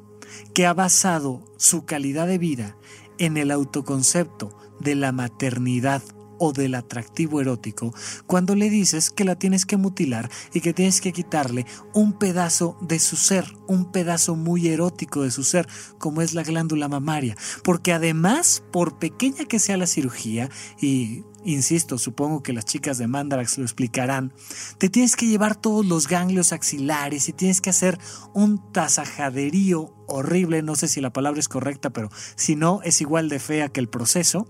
[0.53, 2.77] que ha basado su calidad de vida
[3.17, 6.01] en el autoconcepto de la maternidad
[6.45, 7.93] o del atractivo erótico
[8.27, 12.77] cuando le dices que la tienes que mutilar y que tienes que quitarle un pedazo
[12.81, 15.67] de su ser, un pedazo muy erótico de su ser,
[15.99, 17.37] como es la glándula mamaria.
[17.63, 20.49] Porque además, por pequeña que sea la cirugía,
[20.81, 24.33] y insisto, supongo que las chicas de Mandarax lo explicarán,
[24.77, 27.97] te tienes que llevar todos los ganglios axilares y tienes que hacer
[28.33, 33.29] un tasajaderío horrible, no sé si la palabra es correcta, pero si no, es igual
[33.29, 34.47] de fea que el proceso.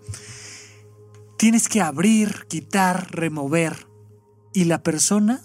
[1.44, 3.90] Tienes que abrir, quitar, remover.
[4.54, 5.42] Y la persona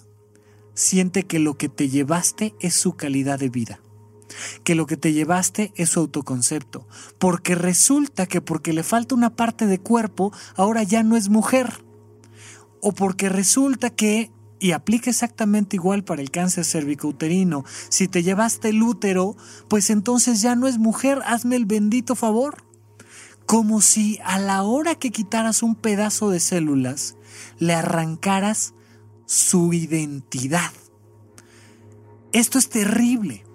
[0.72, 3.80] siente que lo que te llevaste es su calidad de vida.
[4.62, 6.86] Que lo que te llevaste es su autoconcepto.
[7.18, 11.82] Porque resulta que porque le falta una parte de cuerpo, ahora ya no es mujer.
[12.80, 14.30] O porque resulta que
[14.60, 17.64] y aplica exactamente igual para el cáncer cervicouterino.
[17.88, 22.67] Si te llevaste el útero, pues entonces ya no es mujer, hazme el bendito favor
[23.48, 27.16] como si a la hora que quitaras un pedazo de células,
[27.58, 28.74] le arrancaras
[29.24, 30.70] su identidad.
[32.32, 33.46] Esto es terrible.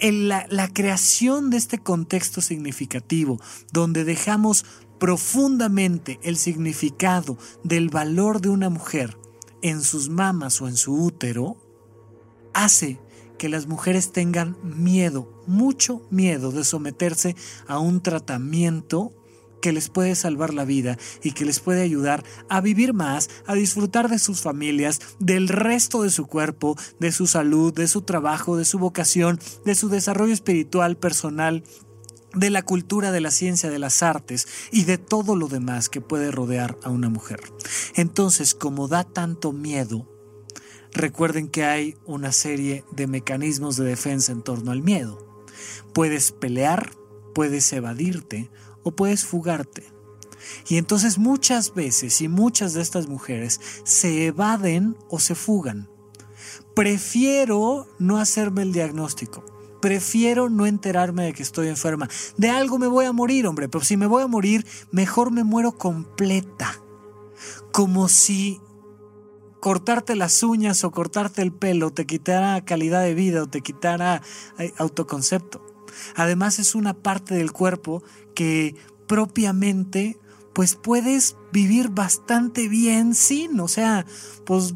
[0.00, 3.38] La, creación de este contexto significativo,
[3.70, 4.64] donde dejamos
[4.98, 9.18] profundamente el significado del valor de una mujer
[9.60, 11.58] en sus mamas o en su útero,
[12.54, 12.98] hace
[13.38, 19.12] que las mujeres tengan miedo, mucho miedo de someterse a un tratamiento
[19.62, 23.54] que les puede salvar la vida y que les puede ayudar a vivir más, a
[23.54, 28.56] disfrutar de sus familias, del resto de su cuerpo, de su salud, de su trabajo,
[28.56, 31.62] de su vocación, de su desarrollo espiritual, personal,
[32.34, 36.00] de la cultura, de la ciencia, de las artes y de todo lo demás que
[36.00, 37.40] puede rodear a una mujer.
[37.94, 40.08] Entonces, como da tanto miedo,
[40.92, 45.26] Recuerden que hay una serie de mecanismos de defensa en torno al miedo.
[45.94, 46.90] Puedes pelear,
[47.34, 48.50] puedes evadirte
[48.82, 49.84] o puedes fugarte.
[50.68, 55.88] Y entonces muchas veces y muchas de estas mujeres se evaden o se fugan.
[56.74, 59.44] Prefiero no hacerme el diagnóstico.
[59.80, 62.08] Prefiero no enterarme de que estoy enferma.
[62.36, 65.42] De algo me voy a morir, hombre, pero si me voy a morir, mejor me
[65.42, 66.80] muero completa.
[67.72, 68.60] Como si
[69.62, 74.20] cortarte las uñas o cortarte el pelo te quitará calidad de vida o te quitará
[74.58, 75.64] eh, autoconcepto.
[76.16, 78.02] Además es una parte del cuerpo
[78.34, 78.74] que
[79.06, 80.18] propiamente
[80.52, 84.04] pues puedes vivir bastante bien sin, o sea,
[84.44, 84.74] pues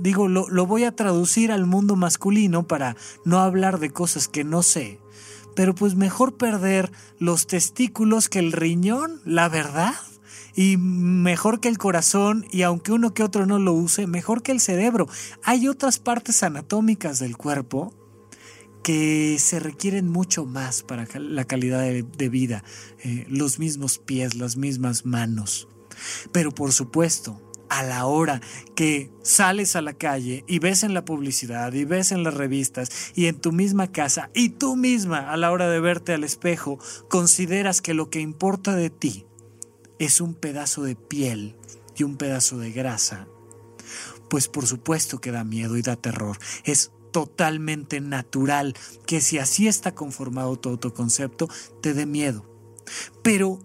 [0.00, 4.44] digo, lo, lo, voy a traducir al mundo masculino para no hablar de cosas que
[4.44, 5.00] no sé,
[5.56, 9.94] pero pues mejor perder los testículos que el riñón, la verdad
[10.54, 14.52] y mejor que el corazón y aunque uno que otro no lo use, mejor que
[14.52, 15.08] el cerebro.
[15.42, 17.94] Hay otras partes anatómicas del cuerpo
[18.82, 22.64] que se requieren mucho más para la calidad de, vida,
[23.04, 25.68] eh, los mismos pies, las mismas manos.
[26.32, 28.42] Pero por supuesto, a la hora
[28.74, 32.90] que sales a la calle y ves en la publicidad y ves en las revistas
[33.14, 36.78] y en tu misma casa y tú misma a la hora de verte al espejo
[37.08, 39.24] consideras que lo que importa de ti
[39.98, 41.56] es un pedazo de piel
[41.96, 43.26] y un pedazo de grasa,
[44.28, 46.38] pues por supuesto que da miedo y da terror.
[46.64, 48.74] Es totalmente natural
[49.06, 51.48] que si así está conformado tu autoconcepto,
[51.80, 52.44] te dé miedo.
[53.22, 53.60] Pero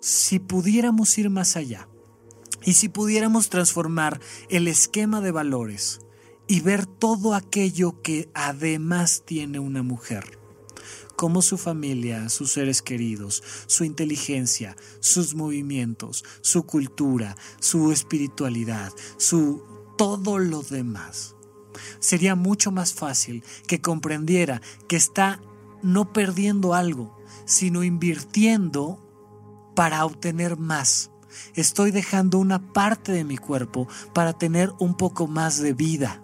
[0.00, 1.88] si pudiéramos ir más allá
[2.64, 4.20] y si pudiéramos transformar
[4.50, 6.00] el esquema de valores
[6.48, 10.41] y ver todo aquello que además tiene una mujer,
[11.22, 19.62] como su familia, sus seres queridos, su inteligencia, sus movimientos, su cultura, su espiritualidad, su
[19.96, 21.36] todo lo demás.
[22.00, 25.40] Sería mucho más fácil que comprendiera que está
[25.80, 28.98] no perdiendo algo, sino invirtiendo
[29.76, 31.12] para obtener más.
[31.54, 36.20] Estoy dejando una parte de mi cuerpo para tener un poco más de vida.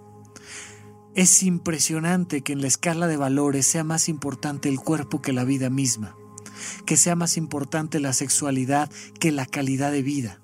[1.18, 5.42] Es impresionante que en la escala de valores sea más importante el cuerpo que la
[5.42, 6.14] vida misma,
[6.86, 10.40] que sea más importante la sexualidad que la calidad de vida.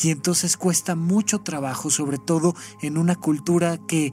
[0.00, 4.12] Y entonces cuesta mucho trabajo, sobre todo en una cultura que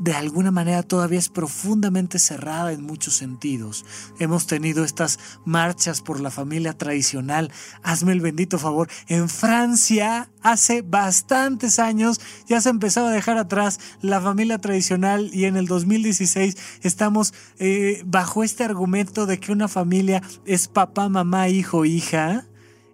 [0.00, 3.84] de alguna manera todavía es profundamente cerrada en muchos sentidos.
[4.18, 7.52] Hemos tenido estas marchas por la familia tradicional.
[7.82, 8.88] Hazme el bendito favor.
[9.08, 15.44] En Francia, hace bastantes años, ya se empezaba a dejar atrás la familia tradicional y
[15.44, 21.50] en el 2016 estamos eh, bajo este argumento de que una familia es papá, mamá,
[21.50, 22.46] hijo, hija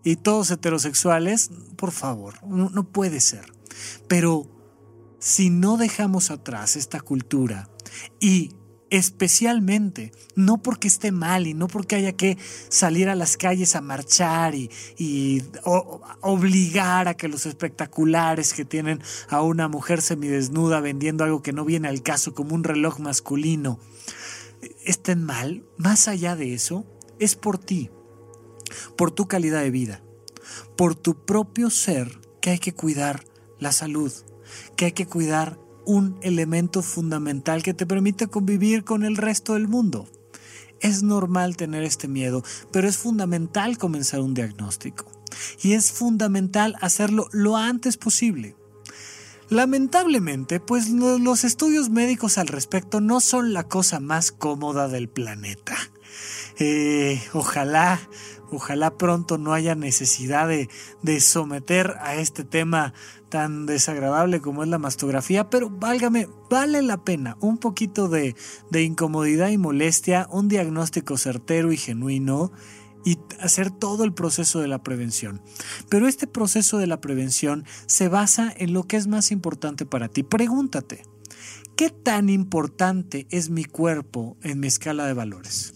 [0.02, 1.50] y todos heterosexuales.
[1.76, 3.52] Por favor, no puede ser.
[4.08, 4.55] Pero
[5.18, 7.68] si no dejamos atrás esta cultura
[8.20, 8.52] y
[8.88, 13.80] especialmente, no porque esté mal y no porque haya que salir a las calles a
[13.80, 15.42] marchar y,
[16.20, 21.64] obligar a que los espectaculares que tienen a una mujer semidesnuda vendiendo algo que no
[21.64, 23.78] viene al caso como un reloj masculino
[24.84, 26.84] estén mal, más allá de eso,
[27.18, 27.90] es por ti,
[28.96, 30.02] por tu calidad de vida,
[30.76, 33.24] por tu propio ser que hay que cuidar
[33.58, 34.12] la salud
[34.76, 39.68] que hay que cuidar un elemento fundamental que te permite convivir con el resto del
[39.68, 40.06] mundo.
[40.80, 45.10] Es normal tener este miedo, pero es fundamental comenzar un diagnóstico.
[45.62, 48.56] Y es fundamental hacerlo lo antes posible.
[49.48, 55.76] Lamentablemente, pues los estudios médicos al respecto no son la cosa más cómoda del planeta.
[56.58, 58.00] Eh, ojalá,
[58.50, 62.92] ojalá pronto no haya necesidad de someter a este tema
[63.36, 68.34] tan desagradable como es la mastografía, pero válgame, vale la pena un poquito de,
[68.70, 72.50] de incomodidad y molestia, un diagnóstico certero y genuino
[73.04, 75.42] y hacer todo el proceso de la prevención.
[75.90, 80.08] Pero este proceso de la prevención se basa en lo que es más importante para
[80.08, 80.22] ti.
[80.22, 81.02] Pregúntate,
[81.76, 85.74] ¿qué tan importante es mi cuerpo en mi escala de valores?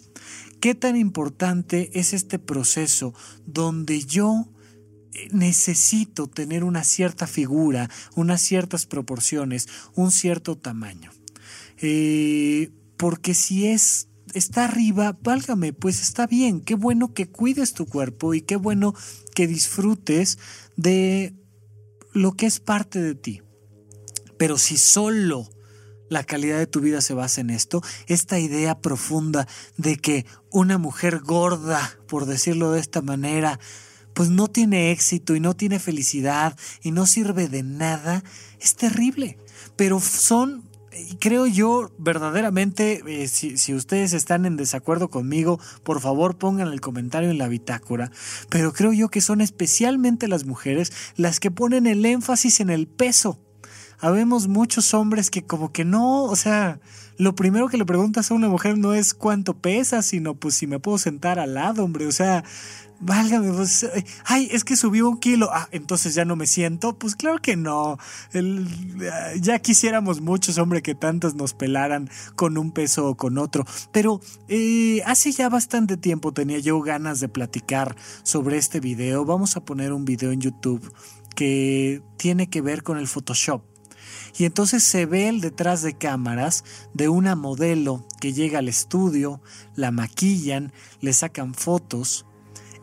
[0.60, 3.12] ¿Qué tan importante es este proceso
[3.44, 4.48] donde yo
[5.32, 11.10] necesito tener una cierta figura, unas ciertas proporciones, un cierto tamaño.
[11.78, 17.86] Eh, porque si es está arriba, válgame, pues está bien, qué bueno que cuides tu
[17.86, 18.94] cuerpo y qué bueno
[19.34, 20.38] que disfrutes
[20.76, 21.34] de
[22.12, 23.42] lo que es parte de ti.
[24.38, 25.48] Pero si solo
[26.08, 29.46] la calidad de tu vida se basa en esto, esta idea profunda
[29.76, 33.60] de que una mujer gorda, por decirlo de esta manera,
[34.14, 38.24] pues no tiene éxito y no tiene felicidad y no sirve de nada,
[38.60, 39.38] es terrible.
[39.76, 40.68] Pero son,
[41.18, 46.80] creo yo, verdaderamente, eh, si, si, ustedes están en desacuerdo conmigo, por favor pongan el
[46.80, 48.10] comentario en la bitácora,
[48.48, 52.86] pero creo yo que son especialmente las mujeres las que ponen el énfasis en el
[52.86, 53.40] peso
[54.00, 56.80] habemos muchos hombres que como que no, o sea,
[57.18, 60.66] lo primero que le preguntas a una mujer no es cuánto pesa, sino pues si
[60.66, 62.44] me puedo sentar al lado, hombre, o sea,
[63.00, 63.86] válgame, pues,
[64.26, 67.56] ay, es que subió un kilo, ah, entonces ya no me siento, pues claro que
[67.56, 67.98] no,
[69.40, 74.20] ya quisiéramos muchos, hombre, que tantos nos pelaran con un peso o con otro, pero
[74.48, 79.64] eh, hace ya bastante tiempo tenía yo ganas de platicar sobre este video, vamos a
[79.64, 80.92] poner un video en YouTube
[81.34, 83.62] que tiene que ver con el Photoshop.
[84.38, 89.40] Y entonces se ve el detrás de cámaras de una modelo que llega al estudio,
[89.74, 92.26] la maquillan, le sacan fotos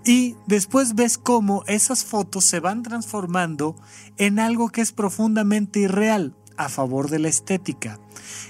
[0.08, 3.76] y después ves cómo esas fotos se van transformando
[4.18, 7.99] en algo que es profundamente irreal a favor de la estética.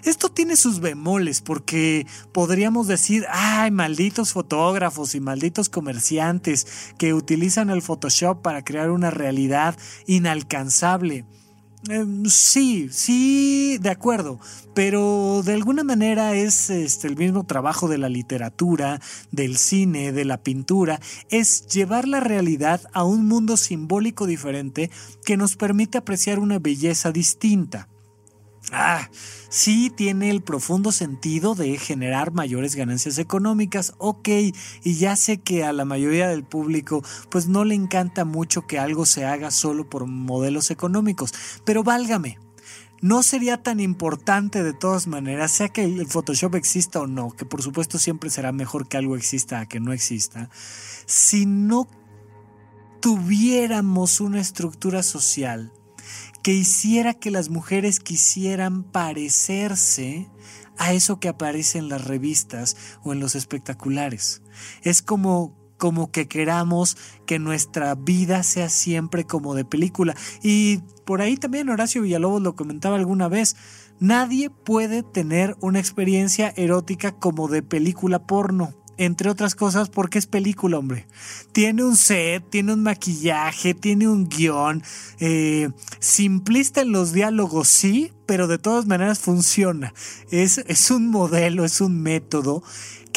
[0.03, 7.69] Esto tiene sus bemoles porque podríamos decir, ay, malditos fotógrafos y malditos comerciantes que utilizan
[7.69, 11.25] el Photoshop para crear una realidad inalcanzable.
[11.89, 14.39] Em, sí, sí, de acuerdo,
[14.73, 18.99] pero de alguna manera es este, el mismo trabajo de la literatura,
[19.31, 20.99] del cine, de la pintura,
[21.29, 24.89] es llevar la realidad a un mundo simbólico diferente
[25.23, 27.87] que nos permite apreciar una belleza distinta.
[28.71, 29.09] Ah,
[29.47, 34.27] sí tiene el profundo sentido de generar mayores ganancias económicas, ok,
[34.83, 38.77] y ya sé que a la mayoría del público pues no le encanta mucho que
[38.77, 42.39] algo se haga solo por modelos económicos, pero válgame,
[42.99, 47.45] no sería tan importante de todas maneras, sea que el Photoshop exista o no, que
[47.45, 50.49] por supuesto siempre será mejor que algo exista a que no exista,
[51.05, 51.87] si no
[52.99, 55.71] tuviéramos una estructura social
[56.47, 60.29] que hiciera que las mujeres quisieran parecerse
[60.77, 64.41] a eso que aparece en las revistas o en los espectaculares.
[64.81, 66.95] Es como como que queramos
[67.25, 70.15] que nuestra vida sea siempre como de película.
[70.41, 73.57] Y por ahí también Horacio Villalobos lo comentaba alguna vez.
[73.99, 80.25] Nadie puede tener una experiencia erótica como de película porno entre otras cosas porque es
[80.25, 81.07] película, hombre.
[81.51, 84.83] Tiene un set, tiene un maquillaje, tiene un guion.
[85.19, 85.69] Eh,
[85.99, 89.93] simplista en los diálogos, sí, pero de todas maneras funciona.
[90.31, 92.63] Es, es un modelo, es un método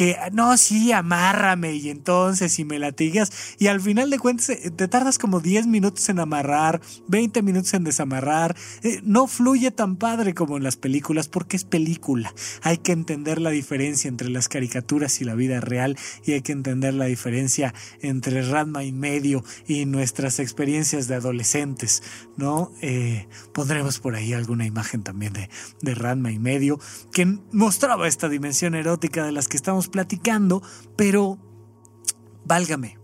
[0.01, 4.71] que no, sí, amárrame y entonces y me latigas y al final de cuentas eh,
[4.75, 9.97] te tardas como 10 minutos en amarrar, 20 minutos en desamarrar, eh, no fluye tan
[9.97, 12.33] padre como en las películas porque es película.
[12.63, 16.53] Hay que entender la diferencia entre las caricaturas y la vida real y hay que
[16.53, 22.03] entender la diferencia entre Ranma y medio y nuestras experiencias de adolescentes,
[22.39, 22.73] ¿no?
[22.81, 25.51] Eh, pondremos por ahí alguna imagen también de,
[25.83, 26.81] de Ranma y medio
[27.13, 30.63] que mostraba esta dimensión erótica de las que estamos platicando,
[30.97, 31.39] pero
[32.45, 32.99] válgame,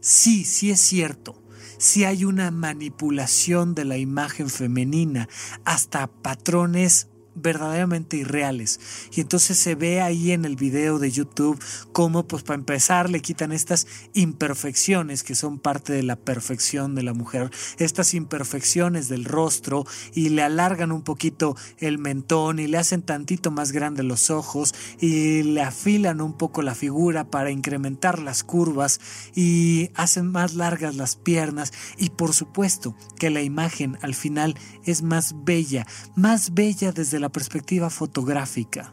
[0.00, 1.42] sí, sí es cierto,
[1.78, 5.28] si hay una manipulación de la imagen femenina
[5.64, 8.80] hasta patrones verdaderamente irreales.
[9.12, 11.62] Y entonces se ve ahí en el video de YouTube
[11.92, 17.02] cómo, pues para empezar, le quitan estas imperfecciones que son parte de la perfección de
[17.02, 22.78] la mujer, estas imperfecciones del rostro y le alargan un poquito el mentón y le
[22.78, 28.18] hacen tantito más grande los ojos y le afilan un poco la figura para incrementar
[28.18, 29.00] las curvas
[29.34, 35.02] y hacen más largas las piernas y por supuesto que la imagen al final es
[35.02, 38.92] más bella, más bella desde la perspectiva fotográfica.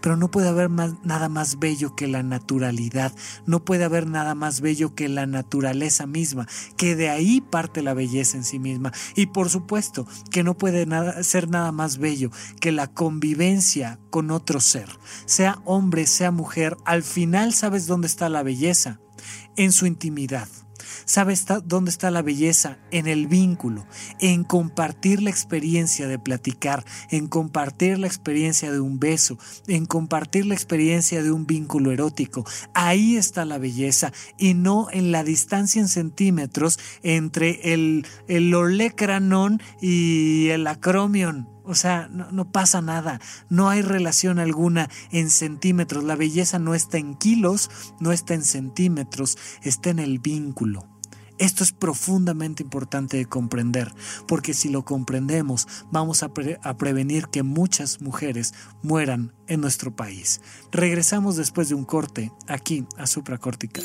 [0.00, 3.12] Pero no puede haber nada más bello que la naturalidad,
[3.46, 6.46] no puede haber nada más bello que la naturaleza misma,
[6.76, 8.92] que de ahí parte la belleza en sí misma.
[9.14, 10.86] Y por supuesto que no puede
[11.22, 14.88] ser nada más bello que la convivencia con otro ser,
[15.26, 19.00] sea hombre, sea mujer, al final sabes dónde está la belleza,
[19.56, 20.48] en su intimidad
[21.08, 22.76] ¿Sabes dónde está la belleza?
[22.90, 23.86] En el vínculo,
[24.20, 29.38] en compartir la experiencia de platicar, en compartir la experiencia de un beso,
[29.68, 32.44] en compartir la experiencia de un vínculo erótico.
[32.74, 39.62] Ahí está la belleza y no en la distancia en centímetros entre el, el olecranon
[39.80, 41.48] y el acromion.
[41.64, 46.04] O sea, no, pasa nada, no hay relación alguna en centímetros.
[46.04, 50.97] La belleza no está en kilos, no está en centímetros, está en el vínculo.
[51.38, 53.94] Esto es profundamente importante de comprender,
[54.26, 56.32] porque si lo comprendemos, vamos a,
[56.74, 60.40] prevenir que muchas mujeres mueran en nuestro país.
[60.72, 63.84] Regresamos después de un corte aquí a Supracortical.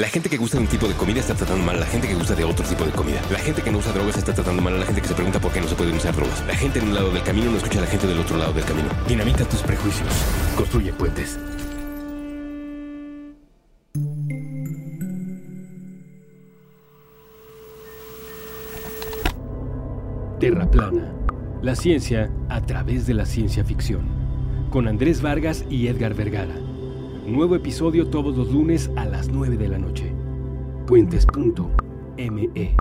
[0.00, 2.08] La gente que gusta de un tipo de comida está tratando mal a la gente
[2.08, 3.20] que gusta de otro tipo de comida.
[3.30, 5.38] La gente que no usa drogas está tratando mal a la gente que se pregunta
[5.38, 6.42] por qué no se pueden usar drogas.
[6.46, 8.54] La gente en un lado del camino no escucha a la gente del otro lado
[8.54, 8.88] del camino.
[9.06, 10.08] Dinamita tus prejuicios.
[10.56, 11.38] Construye puentes.
[20.40, 21.12] Terra plana.
[21.60, 24.08] La ciencia a través de la ciencia ficción.
[24.70, 26.69] Con Andrés Vargas y Edgar Vergara.
[27.26, 30.10] Nuevo episodio todos los lunes a las 9 de la noche.
[30.86, 32.76] Puentes.me.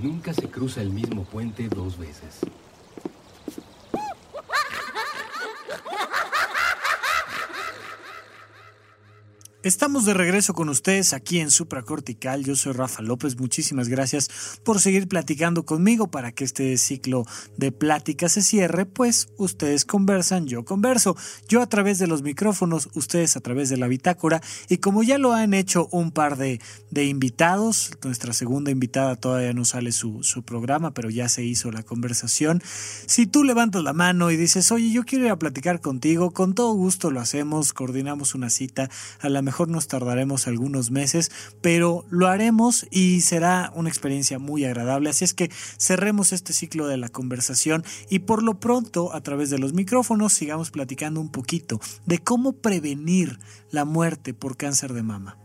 [0.00, 2.40] Nunca se cruza el mismo puente dos veces.
[9.64, 12.44] Estamos de regreso con ustedes aquí en Supracortical.
[12.44, 13.38] Yo soy Rafa López.
[13.38, 17.24] Muchísimas gracias por seguir platicando conmigo para que este ciclo
[17.56, 18.84] de plática se cierre.
[18.84, 21.16] Pues ustedes conversan, yo converso.
[21.48, 24.42] Yo a través de los micrófonos, ustedes a través de la bitácora.
[24.68, 26.60] Y como ya lo han hecho un par de,
[26.94, 31.82] invitados, nuestra segunda invitada todavía no sale su, su programa, pero ya se hizo la
[31.82, 32.62] conversación.
[33.06, 36.54] Si tú levantas la mano y dices, oye, yo quiero ir a platicar contigo, con
[36.54, 38.90] todo gusto lo hacemos, coordinamos una cita
[39.20, 41.30] a la mejor mejor nos tardaremos algunos meses,
[41.60, 45.10] pero lo haremos y será una experiencia muy agradable.
[45.10, 45.48] Así es que
[45.78, 50.32] cerremos este ciclo de la conversación y por lo pronto a través de los micrófonos
[50.32, 53.38] sigamos platicando un poquito de cómo prevenir
[53.70, 55.38] la muerte por cáncer de mama.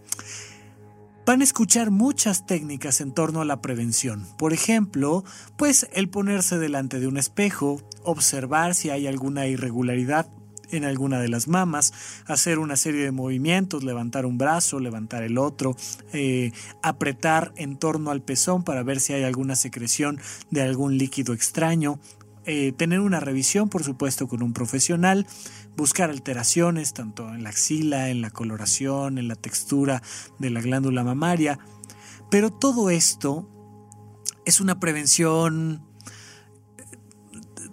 [1.27, 4.25] Van a escuchar muchas técnicas en torno a la prevención.
[4.39, 5.23] Por ejemplo,
[5.55, 10.31] pues el ponerse delante de un espejo, observar si hay alguna irregularidad
[10.71, 11.93] en alguna de las mamas,
[12.25, 15.75] hacer una serie de movimientos, levantar un brazo, levantar el otro,
[16.13, 16.51] eh,
[16.81, 20.19] apretar en torno al pezón para ver si hay alguna secreción
[20.51, 21.99] de algún líquido extraño,
[22.45, 25.27] eh, tener una revisión, por supuesto, con un profesional,
[25.75, 30.01] buscar alteraciones tanto en la axila, en la coloración, en la textura
[30.39, 31.59] de la glándula mamaria.
[32.31, 33.47] Pero todo esto
[34.45, 35.83] es una prevención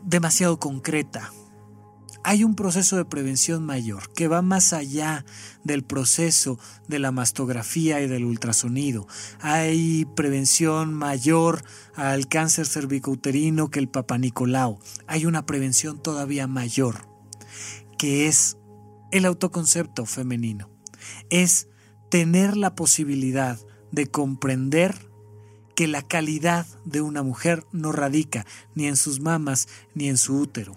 [0.04, 1.32] demasiado concreta,
[2.26, 5.24] hay un proceso de prevención mayor que va más allá
[5.62, 6.58] del proceso
[6.88, 9.06] de la mastografía y del ultrasonido.
[9.40, 11.62] Hay prevención mayor
[11.94, 14.80] al cáncer cervicouterino que el papanicolao.
[15.06, 17.06] Hay una prevención todavía mayor,
[17.96, 18.56] que es
[19.12, 20.68] el autoconcepto femenino.
[21.30, 21.68] Es
[22.10, 23.56] tener la posibilidad
[23.92, 24.96] de comprender
[25.76, 30.40] que la calidad de una mujer no radica ni en sus mamas ni en su
[30.40, 30.76] útero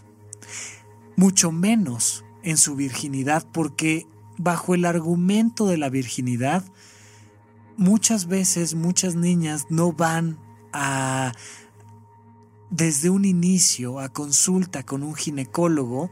[1.19, 4.07] mucho menos en su virginidad, porque
[4.37, 6.63] bajo el argumento de la virginidad,
[7.75, 10.39] muchas veces muchas niñas no van
[10.71, 11.33] a
[12.69, 16.09] desde un inicio a consulta con un ginecólogo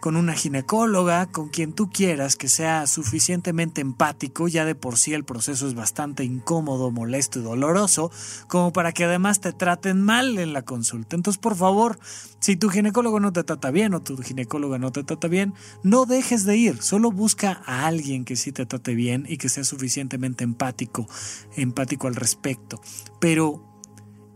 [0.00, 5.12] con una ginecóloga, con quien tú quieras, que sea suficientemente empático, ya de por sí
[5.12, 8.10] el proceso es bastante incómodo, molesto y doloroso,
[8.48, 11.16] como para que además te traten mal en la consulta.
[11.16, 11.98] Entonces, por favor,
[12.40, 16.06] si tu ginecólogo no te trata bien o tu ginecóloga no te trata bien, no
[16.06, 19.64] dejes de ir, solo busca a alguien que sí te trate bien y que sea
[19.64, 21.06] suficientemente empático,
[21.56, 22.80] empático al respecto.
[23.20, 23.69] Pero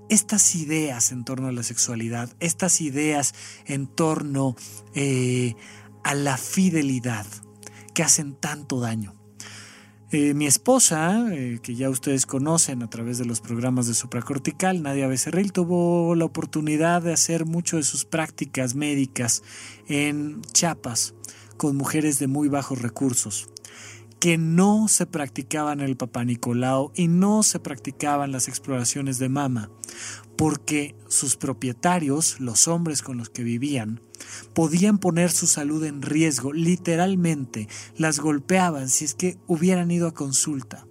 [0.09, 3.34] estas ideas en torno a la sexualidad, estas ideas
[3.66, 4.57] en torno
[4.94, 5.55] eh,
[6.02, 7.26] a la fidelidad
[7.94, 9.14] que hacen tanto daño.
[10.11, 14.82] Eh, mi esposa, eh, que ya ustedes conocen a través de los programas de supracortical,
[14.82, 19.42] Nadia Becerril, tuvo la oportunidad de hacer mucho de sus prácticas médicas
[19.88, 21.14] en Chiapas
[21.57, 23.48] con mujeres de muy bajos recursos
[24.24, 29.68] que no se practicaban el Papá Nicolau y no se practicaban las exploraciones de mama,
[30.34, 34.00] porque sus propietarios, los hombres con los que vivían,
[34.54, 37.68] podían poner su salud en riesgo, literalmente
[37.98, 40.86] las golpeaban si es que hubieran ido a consulta.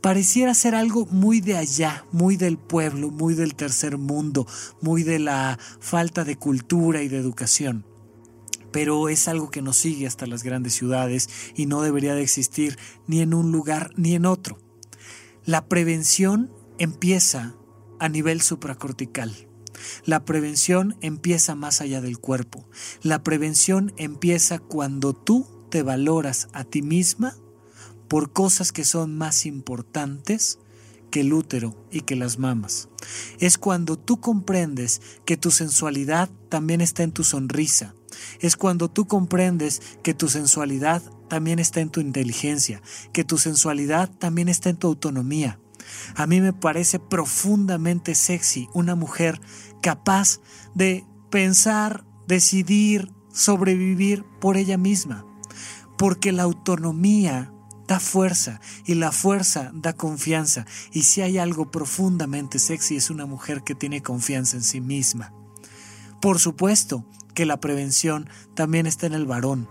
[0.00, 4.46] Pareciera ser algo muy de allá, muy del pueblo, muy del tercer mundo,
[4.80, 7.84] muy de la falta de cultura y de educación
[8.72, 12.78] pero es algo que nos sigue hasta las grandes ciudades y no debería de existir
[13.06, 14.58] ni en un lugar ni en otro.
[15.44, 17.56] La prevención empieza
[17.98, 19.48] a nivel supracortical.
[20.04, 22.68] La prevención empieza más allá del cuerpo.
[23.02, 27.36] La prevención empieza cuando tú te valoras a ti misma
[28.08, 30.58] por cosas que son más importantes
[31.10, 32.88] que el útero y que las mamas.
[33.38, 37.94] Es cuando tú comprendes que tu sensualidad también está en tu sonrisa.
[38.40, 42.82] Es cuando tú comprendes que tu sensualidad también está en tu inteligencia,
[43.12, 45.60] que tu sensualidad también está en tu autonomía.
[46.14, 49.40] A mí me parece profundamente sexy una mujer
[49.82, 50.40] capaz
[50.74, 55.24] de pensar, decidir, sobrevivir por ella misma.
[55.96, 57.52] Porque la autonomía
[57.88, 60.66] da fuerza y la fuerza da confianza.
[60.92, 65.32] Y si hay algo profundamente sexy es una mujer que tiene confianza en sí misma.
[66.20, 69.68] Por supuesto que la prevención también está en el varón.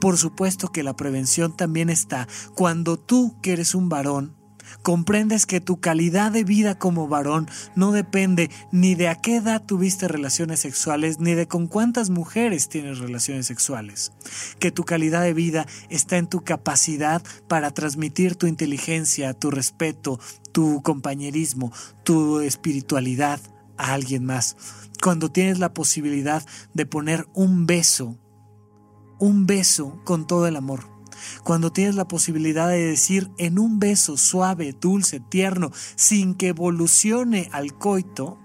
[0.00, 4.36] Por supuesto que la prevención también está cuando tú, que eres un varón,
[4.82, 9.62] comprendes que tu calidad de vida como varón no depende ni de a qué edad
[9.64, 14.12] tuviste relaciones sexuales, ni de con cuántas mujeres tienes relaciones sexuales.
[14.58, 20.20] Que tu calidad de vida está en tu capacidad para transmitir tu inteligencia, tu respeto,
[20.52, 21.72] tu compañerismo,
[22.04, 23.40] tu espiritualidad
[23.76, 24.56] a alguien más.
[25.02, 26.44] Cuando tienes la posibilidad
[26.74, 28.16] de poner un beso,
[29.18, 30.91] un beso con todo el amor
[31.44, 37.48] cuando tienes la posibilidad de decir en un beso suave, dulce, tierno, sin que evolucione
[37.52, 38.38] al coito,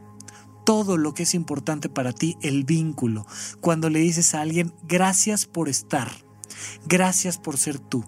[0.66, 3.26] todo lo que es importante para ti, el vínculo.
[3.62, 6.12] Cuando le dices a alguien, gracias por estar,
[6.86, 8.04] gracias por ser tú.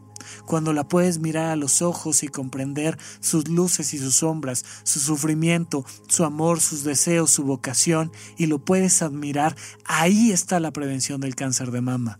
[0.45, 4.99] Cuando la puedes mirar a los ojos y comprender sus luces y sus sombras, su
[4.99, 9.55] sufrimiento, su amor, sus deseos, su vocación, y lo puedes admirar,
[9.85, 12.19] ahí está la prevención del cáncer de mama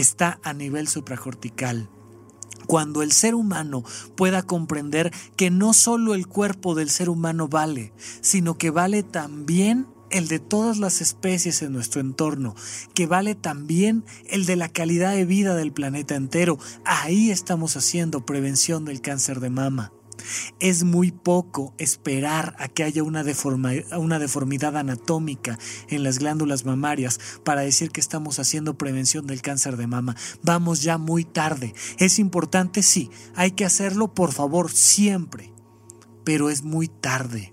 [0.00, 1.88] está a nivel supracortical.
[2.66, 3.84] Cuando el ser humano
[4.16, 9.86] pueda comprender que no solo el cuerpo del ser humano vale, sino que vale también
[10.10, 12.54] el de todas las especies en nuestro entorno,
[12.94, 18.24] que vale también el de la calidad de vida del planeta entero, ahí estamos haciendo
[18.24, 19.92] prevención del cáncer de mama.
[20.60, 23.24] Es muy poco esperar a que haya una,
[23.98, 25.58] una, deformidad anatómica
[25.88, 30.16] en las glándulas mamarias para decir que estamos haciendo prevención del cáncer de mama.
[30.42, 31.74] Vamos ya muy tarde.
[31.98, 35.52] Es importante, sí, hay que hacerlo, por favor, siempre.
[36.24, 37.52] Pero es muy tarde.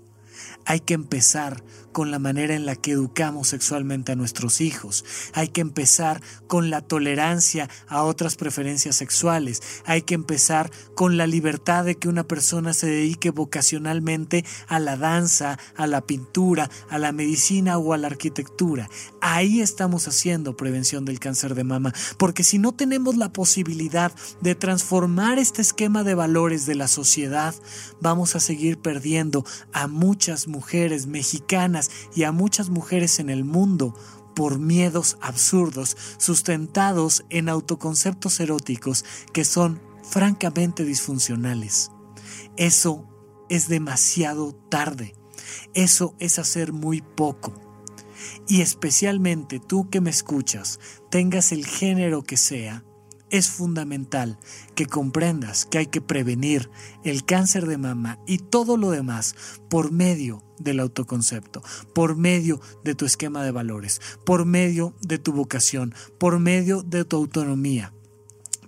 [0.66, 1.62] Hay que empezar
[1.94, 5.04] con la manera en la que educamos sexualmente a nuestros hijos.
[5.32, 9.62] Hay que empezar con la tolerancia a otras preferencias sexuales.
[9.86, 14.96] Hay que empezar con la libertad de que una persona se dedique vocacionalmente a la
[14.96, 18.90] danza, a la pintura, a la medicina o a la arquitectura.
[19.20, 24.56] Ahí estamos haciendo prevención del cáncer de mama, porque si no tenemos la posibilidad de
[24.56, 27.54] transformar este esquema de valores de la sociedad,
[28.00, 31.83] vamos a seguir perdiendo a muchas mujeres mexicanas
[32.14, 33.94] y a muchas mujeres en el mundo
[34.34, 41.90] por miedos absurdos sustentados en autoconceptos eróticos que son francamente disfuncionales.
[42.56, 43.08] Eso
[43.48, 45.14] es demasiado tarde.
[45.74, 47.54] Eso es hacer muy poco.
[48.48, 50.80] Y especialmente tú que me escuchas,
[51.10, 52.84] tengas el género que sea,
[53.30, 54.38] es fundamental
[54.74, 56.70] que comprendas que hay que prevenir
[57.02, 59.34] el cáncer de mama y todo lo demás
[59.68, 61.62] por medio del autoconcepto,
[61.94, 67.04] por medio de tu esquema de valores, por medio de tu vocación, por medio de
[67.04, 67.92] tu autonomía,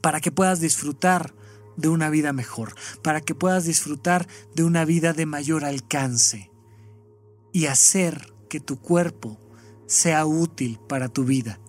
[0.00, 1.34] para que puedas disfrutar
[1.76, 6.50] de una vida mejor, para que puedas disfrutar de una vida de mayor alcance
[7.52, 9.38] y hacer que tu cuerpo
[9.86, 11.60] sea útil para tu vida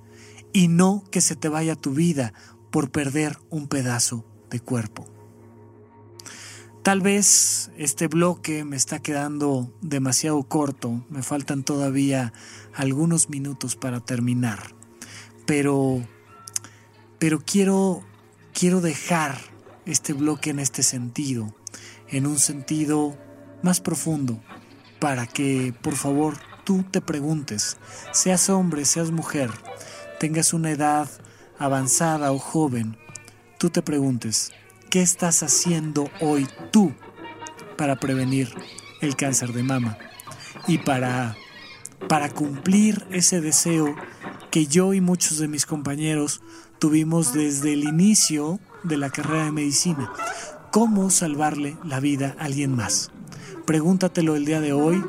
[0.54, 2.34] y no que se te vaya tu vida
[2.72, 5.17] por perder un pedazo de cuerpo.
[6.88, 12.32] Tal vez este bloque me está quedando demasiado corto, me faltan todavía
[12.74, 14.74] algunos minutos para terminar,
[15.46, 16.02] pero
[17.20, 18.06] pero quiero
[18.54, 19.38] quiero dejar
[19.86, 21.54] este bloque en este sentido,
[22.08, 23.18] en un sentido
[23.62, 24.42] más profundo,
[25.02, 27.76] para que por favor tú te preguntes,
[28.14, 29.52] seas hombre, seas mujer,
[30.22, 31.10] tengas una edad
[31.60, 32.96] avanzada o joven,
[33.58, 34.54] tú te preguntes,
[34.90, 36.94] ¿Qué estás haciendo hoy tú
[37.78, 38.54] para prevenir
[39.02, 39.98] el cáncer de mama?
[40.66, 41.36] Y para,
[42.08, 43.94] para cumplir ese deseo
[44.50, 46.42] que yo y muchos de mis compañeros
[46.80, 50.10] tuvimos desde el inicio de la carrera de medicina.
[50.72, 53.12] ¿Cómo salvarle la vida a alguien más?
[53.66, 55.04] Pregúntatelo el día de hoy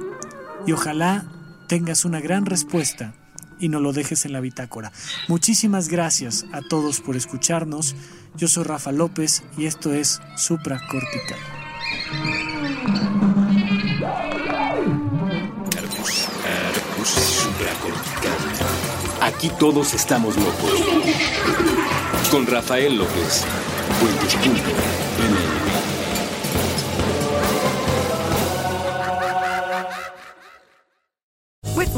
[0.66, 1.30] y ojalá
[1.68, 3.14] tengas una gran respuesta
[3.60, 4.92] y no lo dejes en la bitácora.
[5.28, 7.94] Muchísimas gracias a todos por escucharnos.
[8.36, 11.38] Yo soy Rafa López y esto es Supracortical.
[19.20, 20.72] Aquí todos estamos locos.
[22.30, 23.44] Con Rafael López.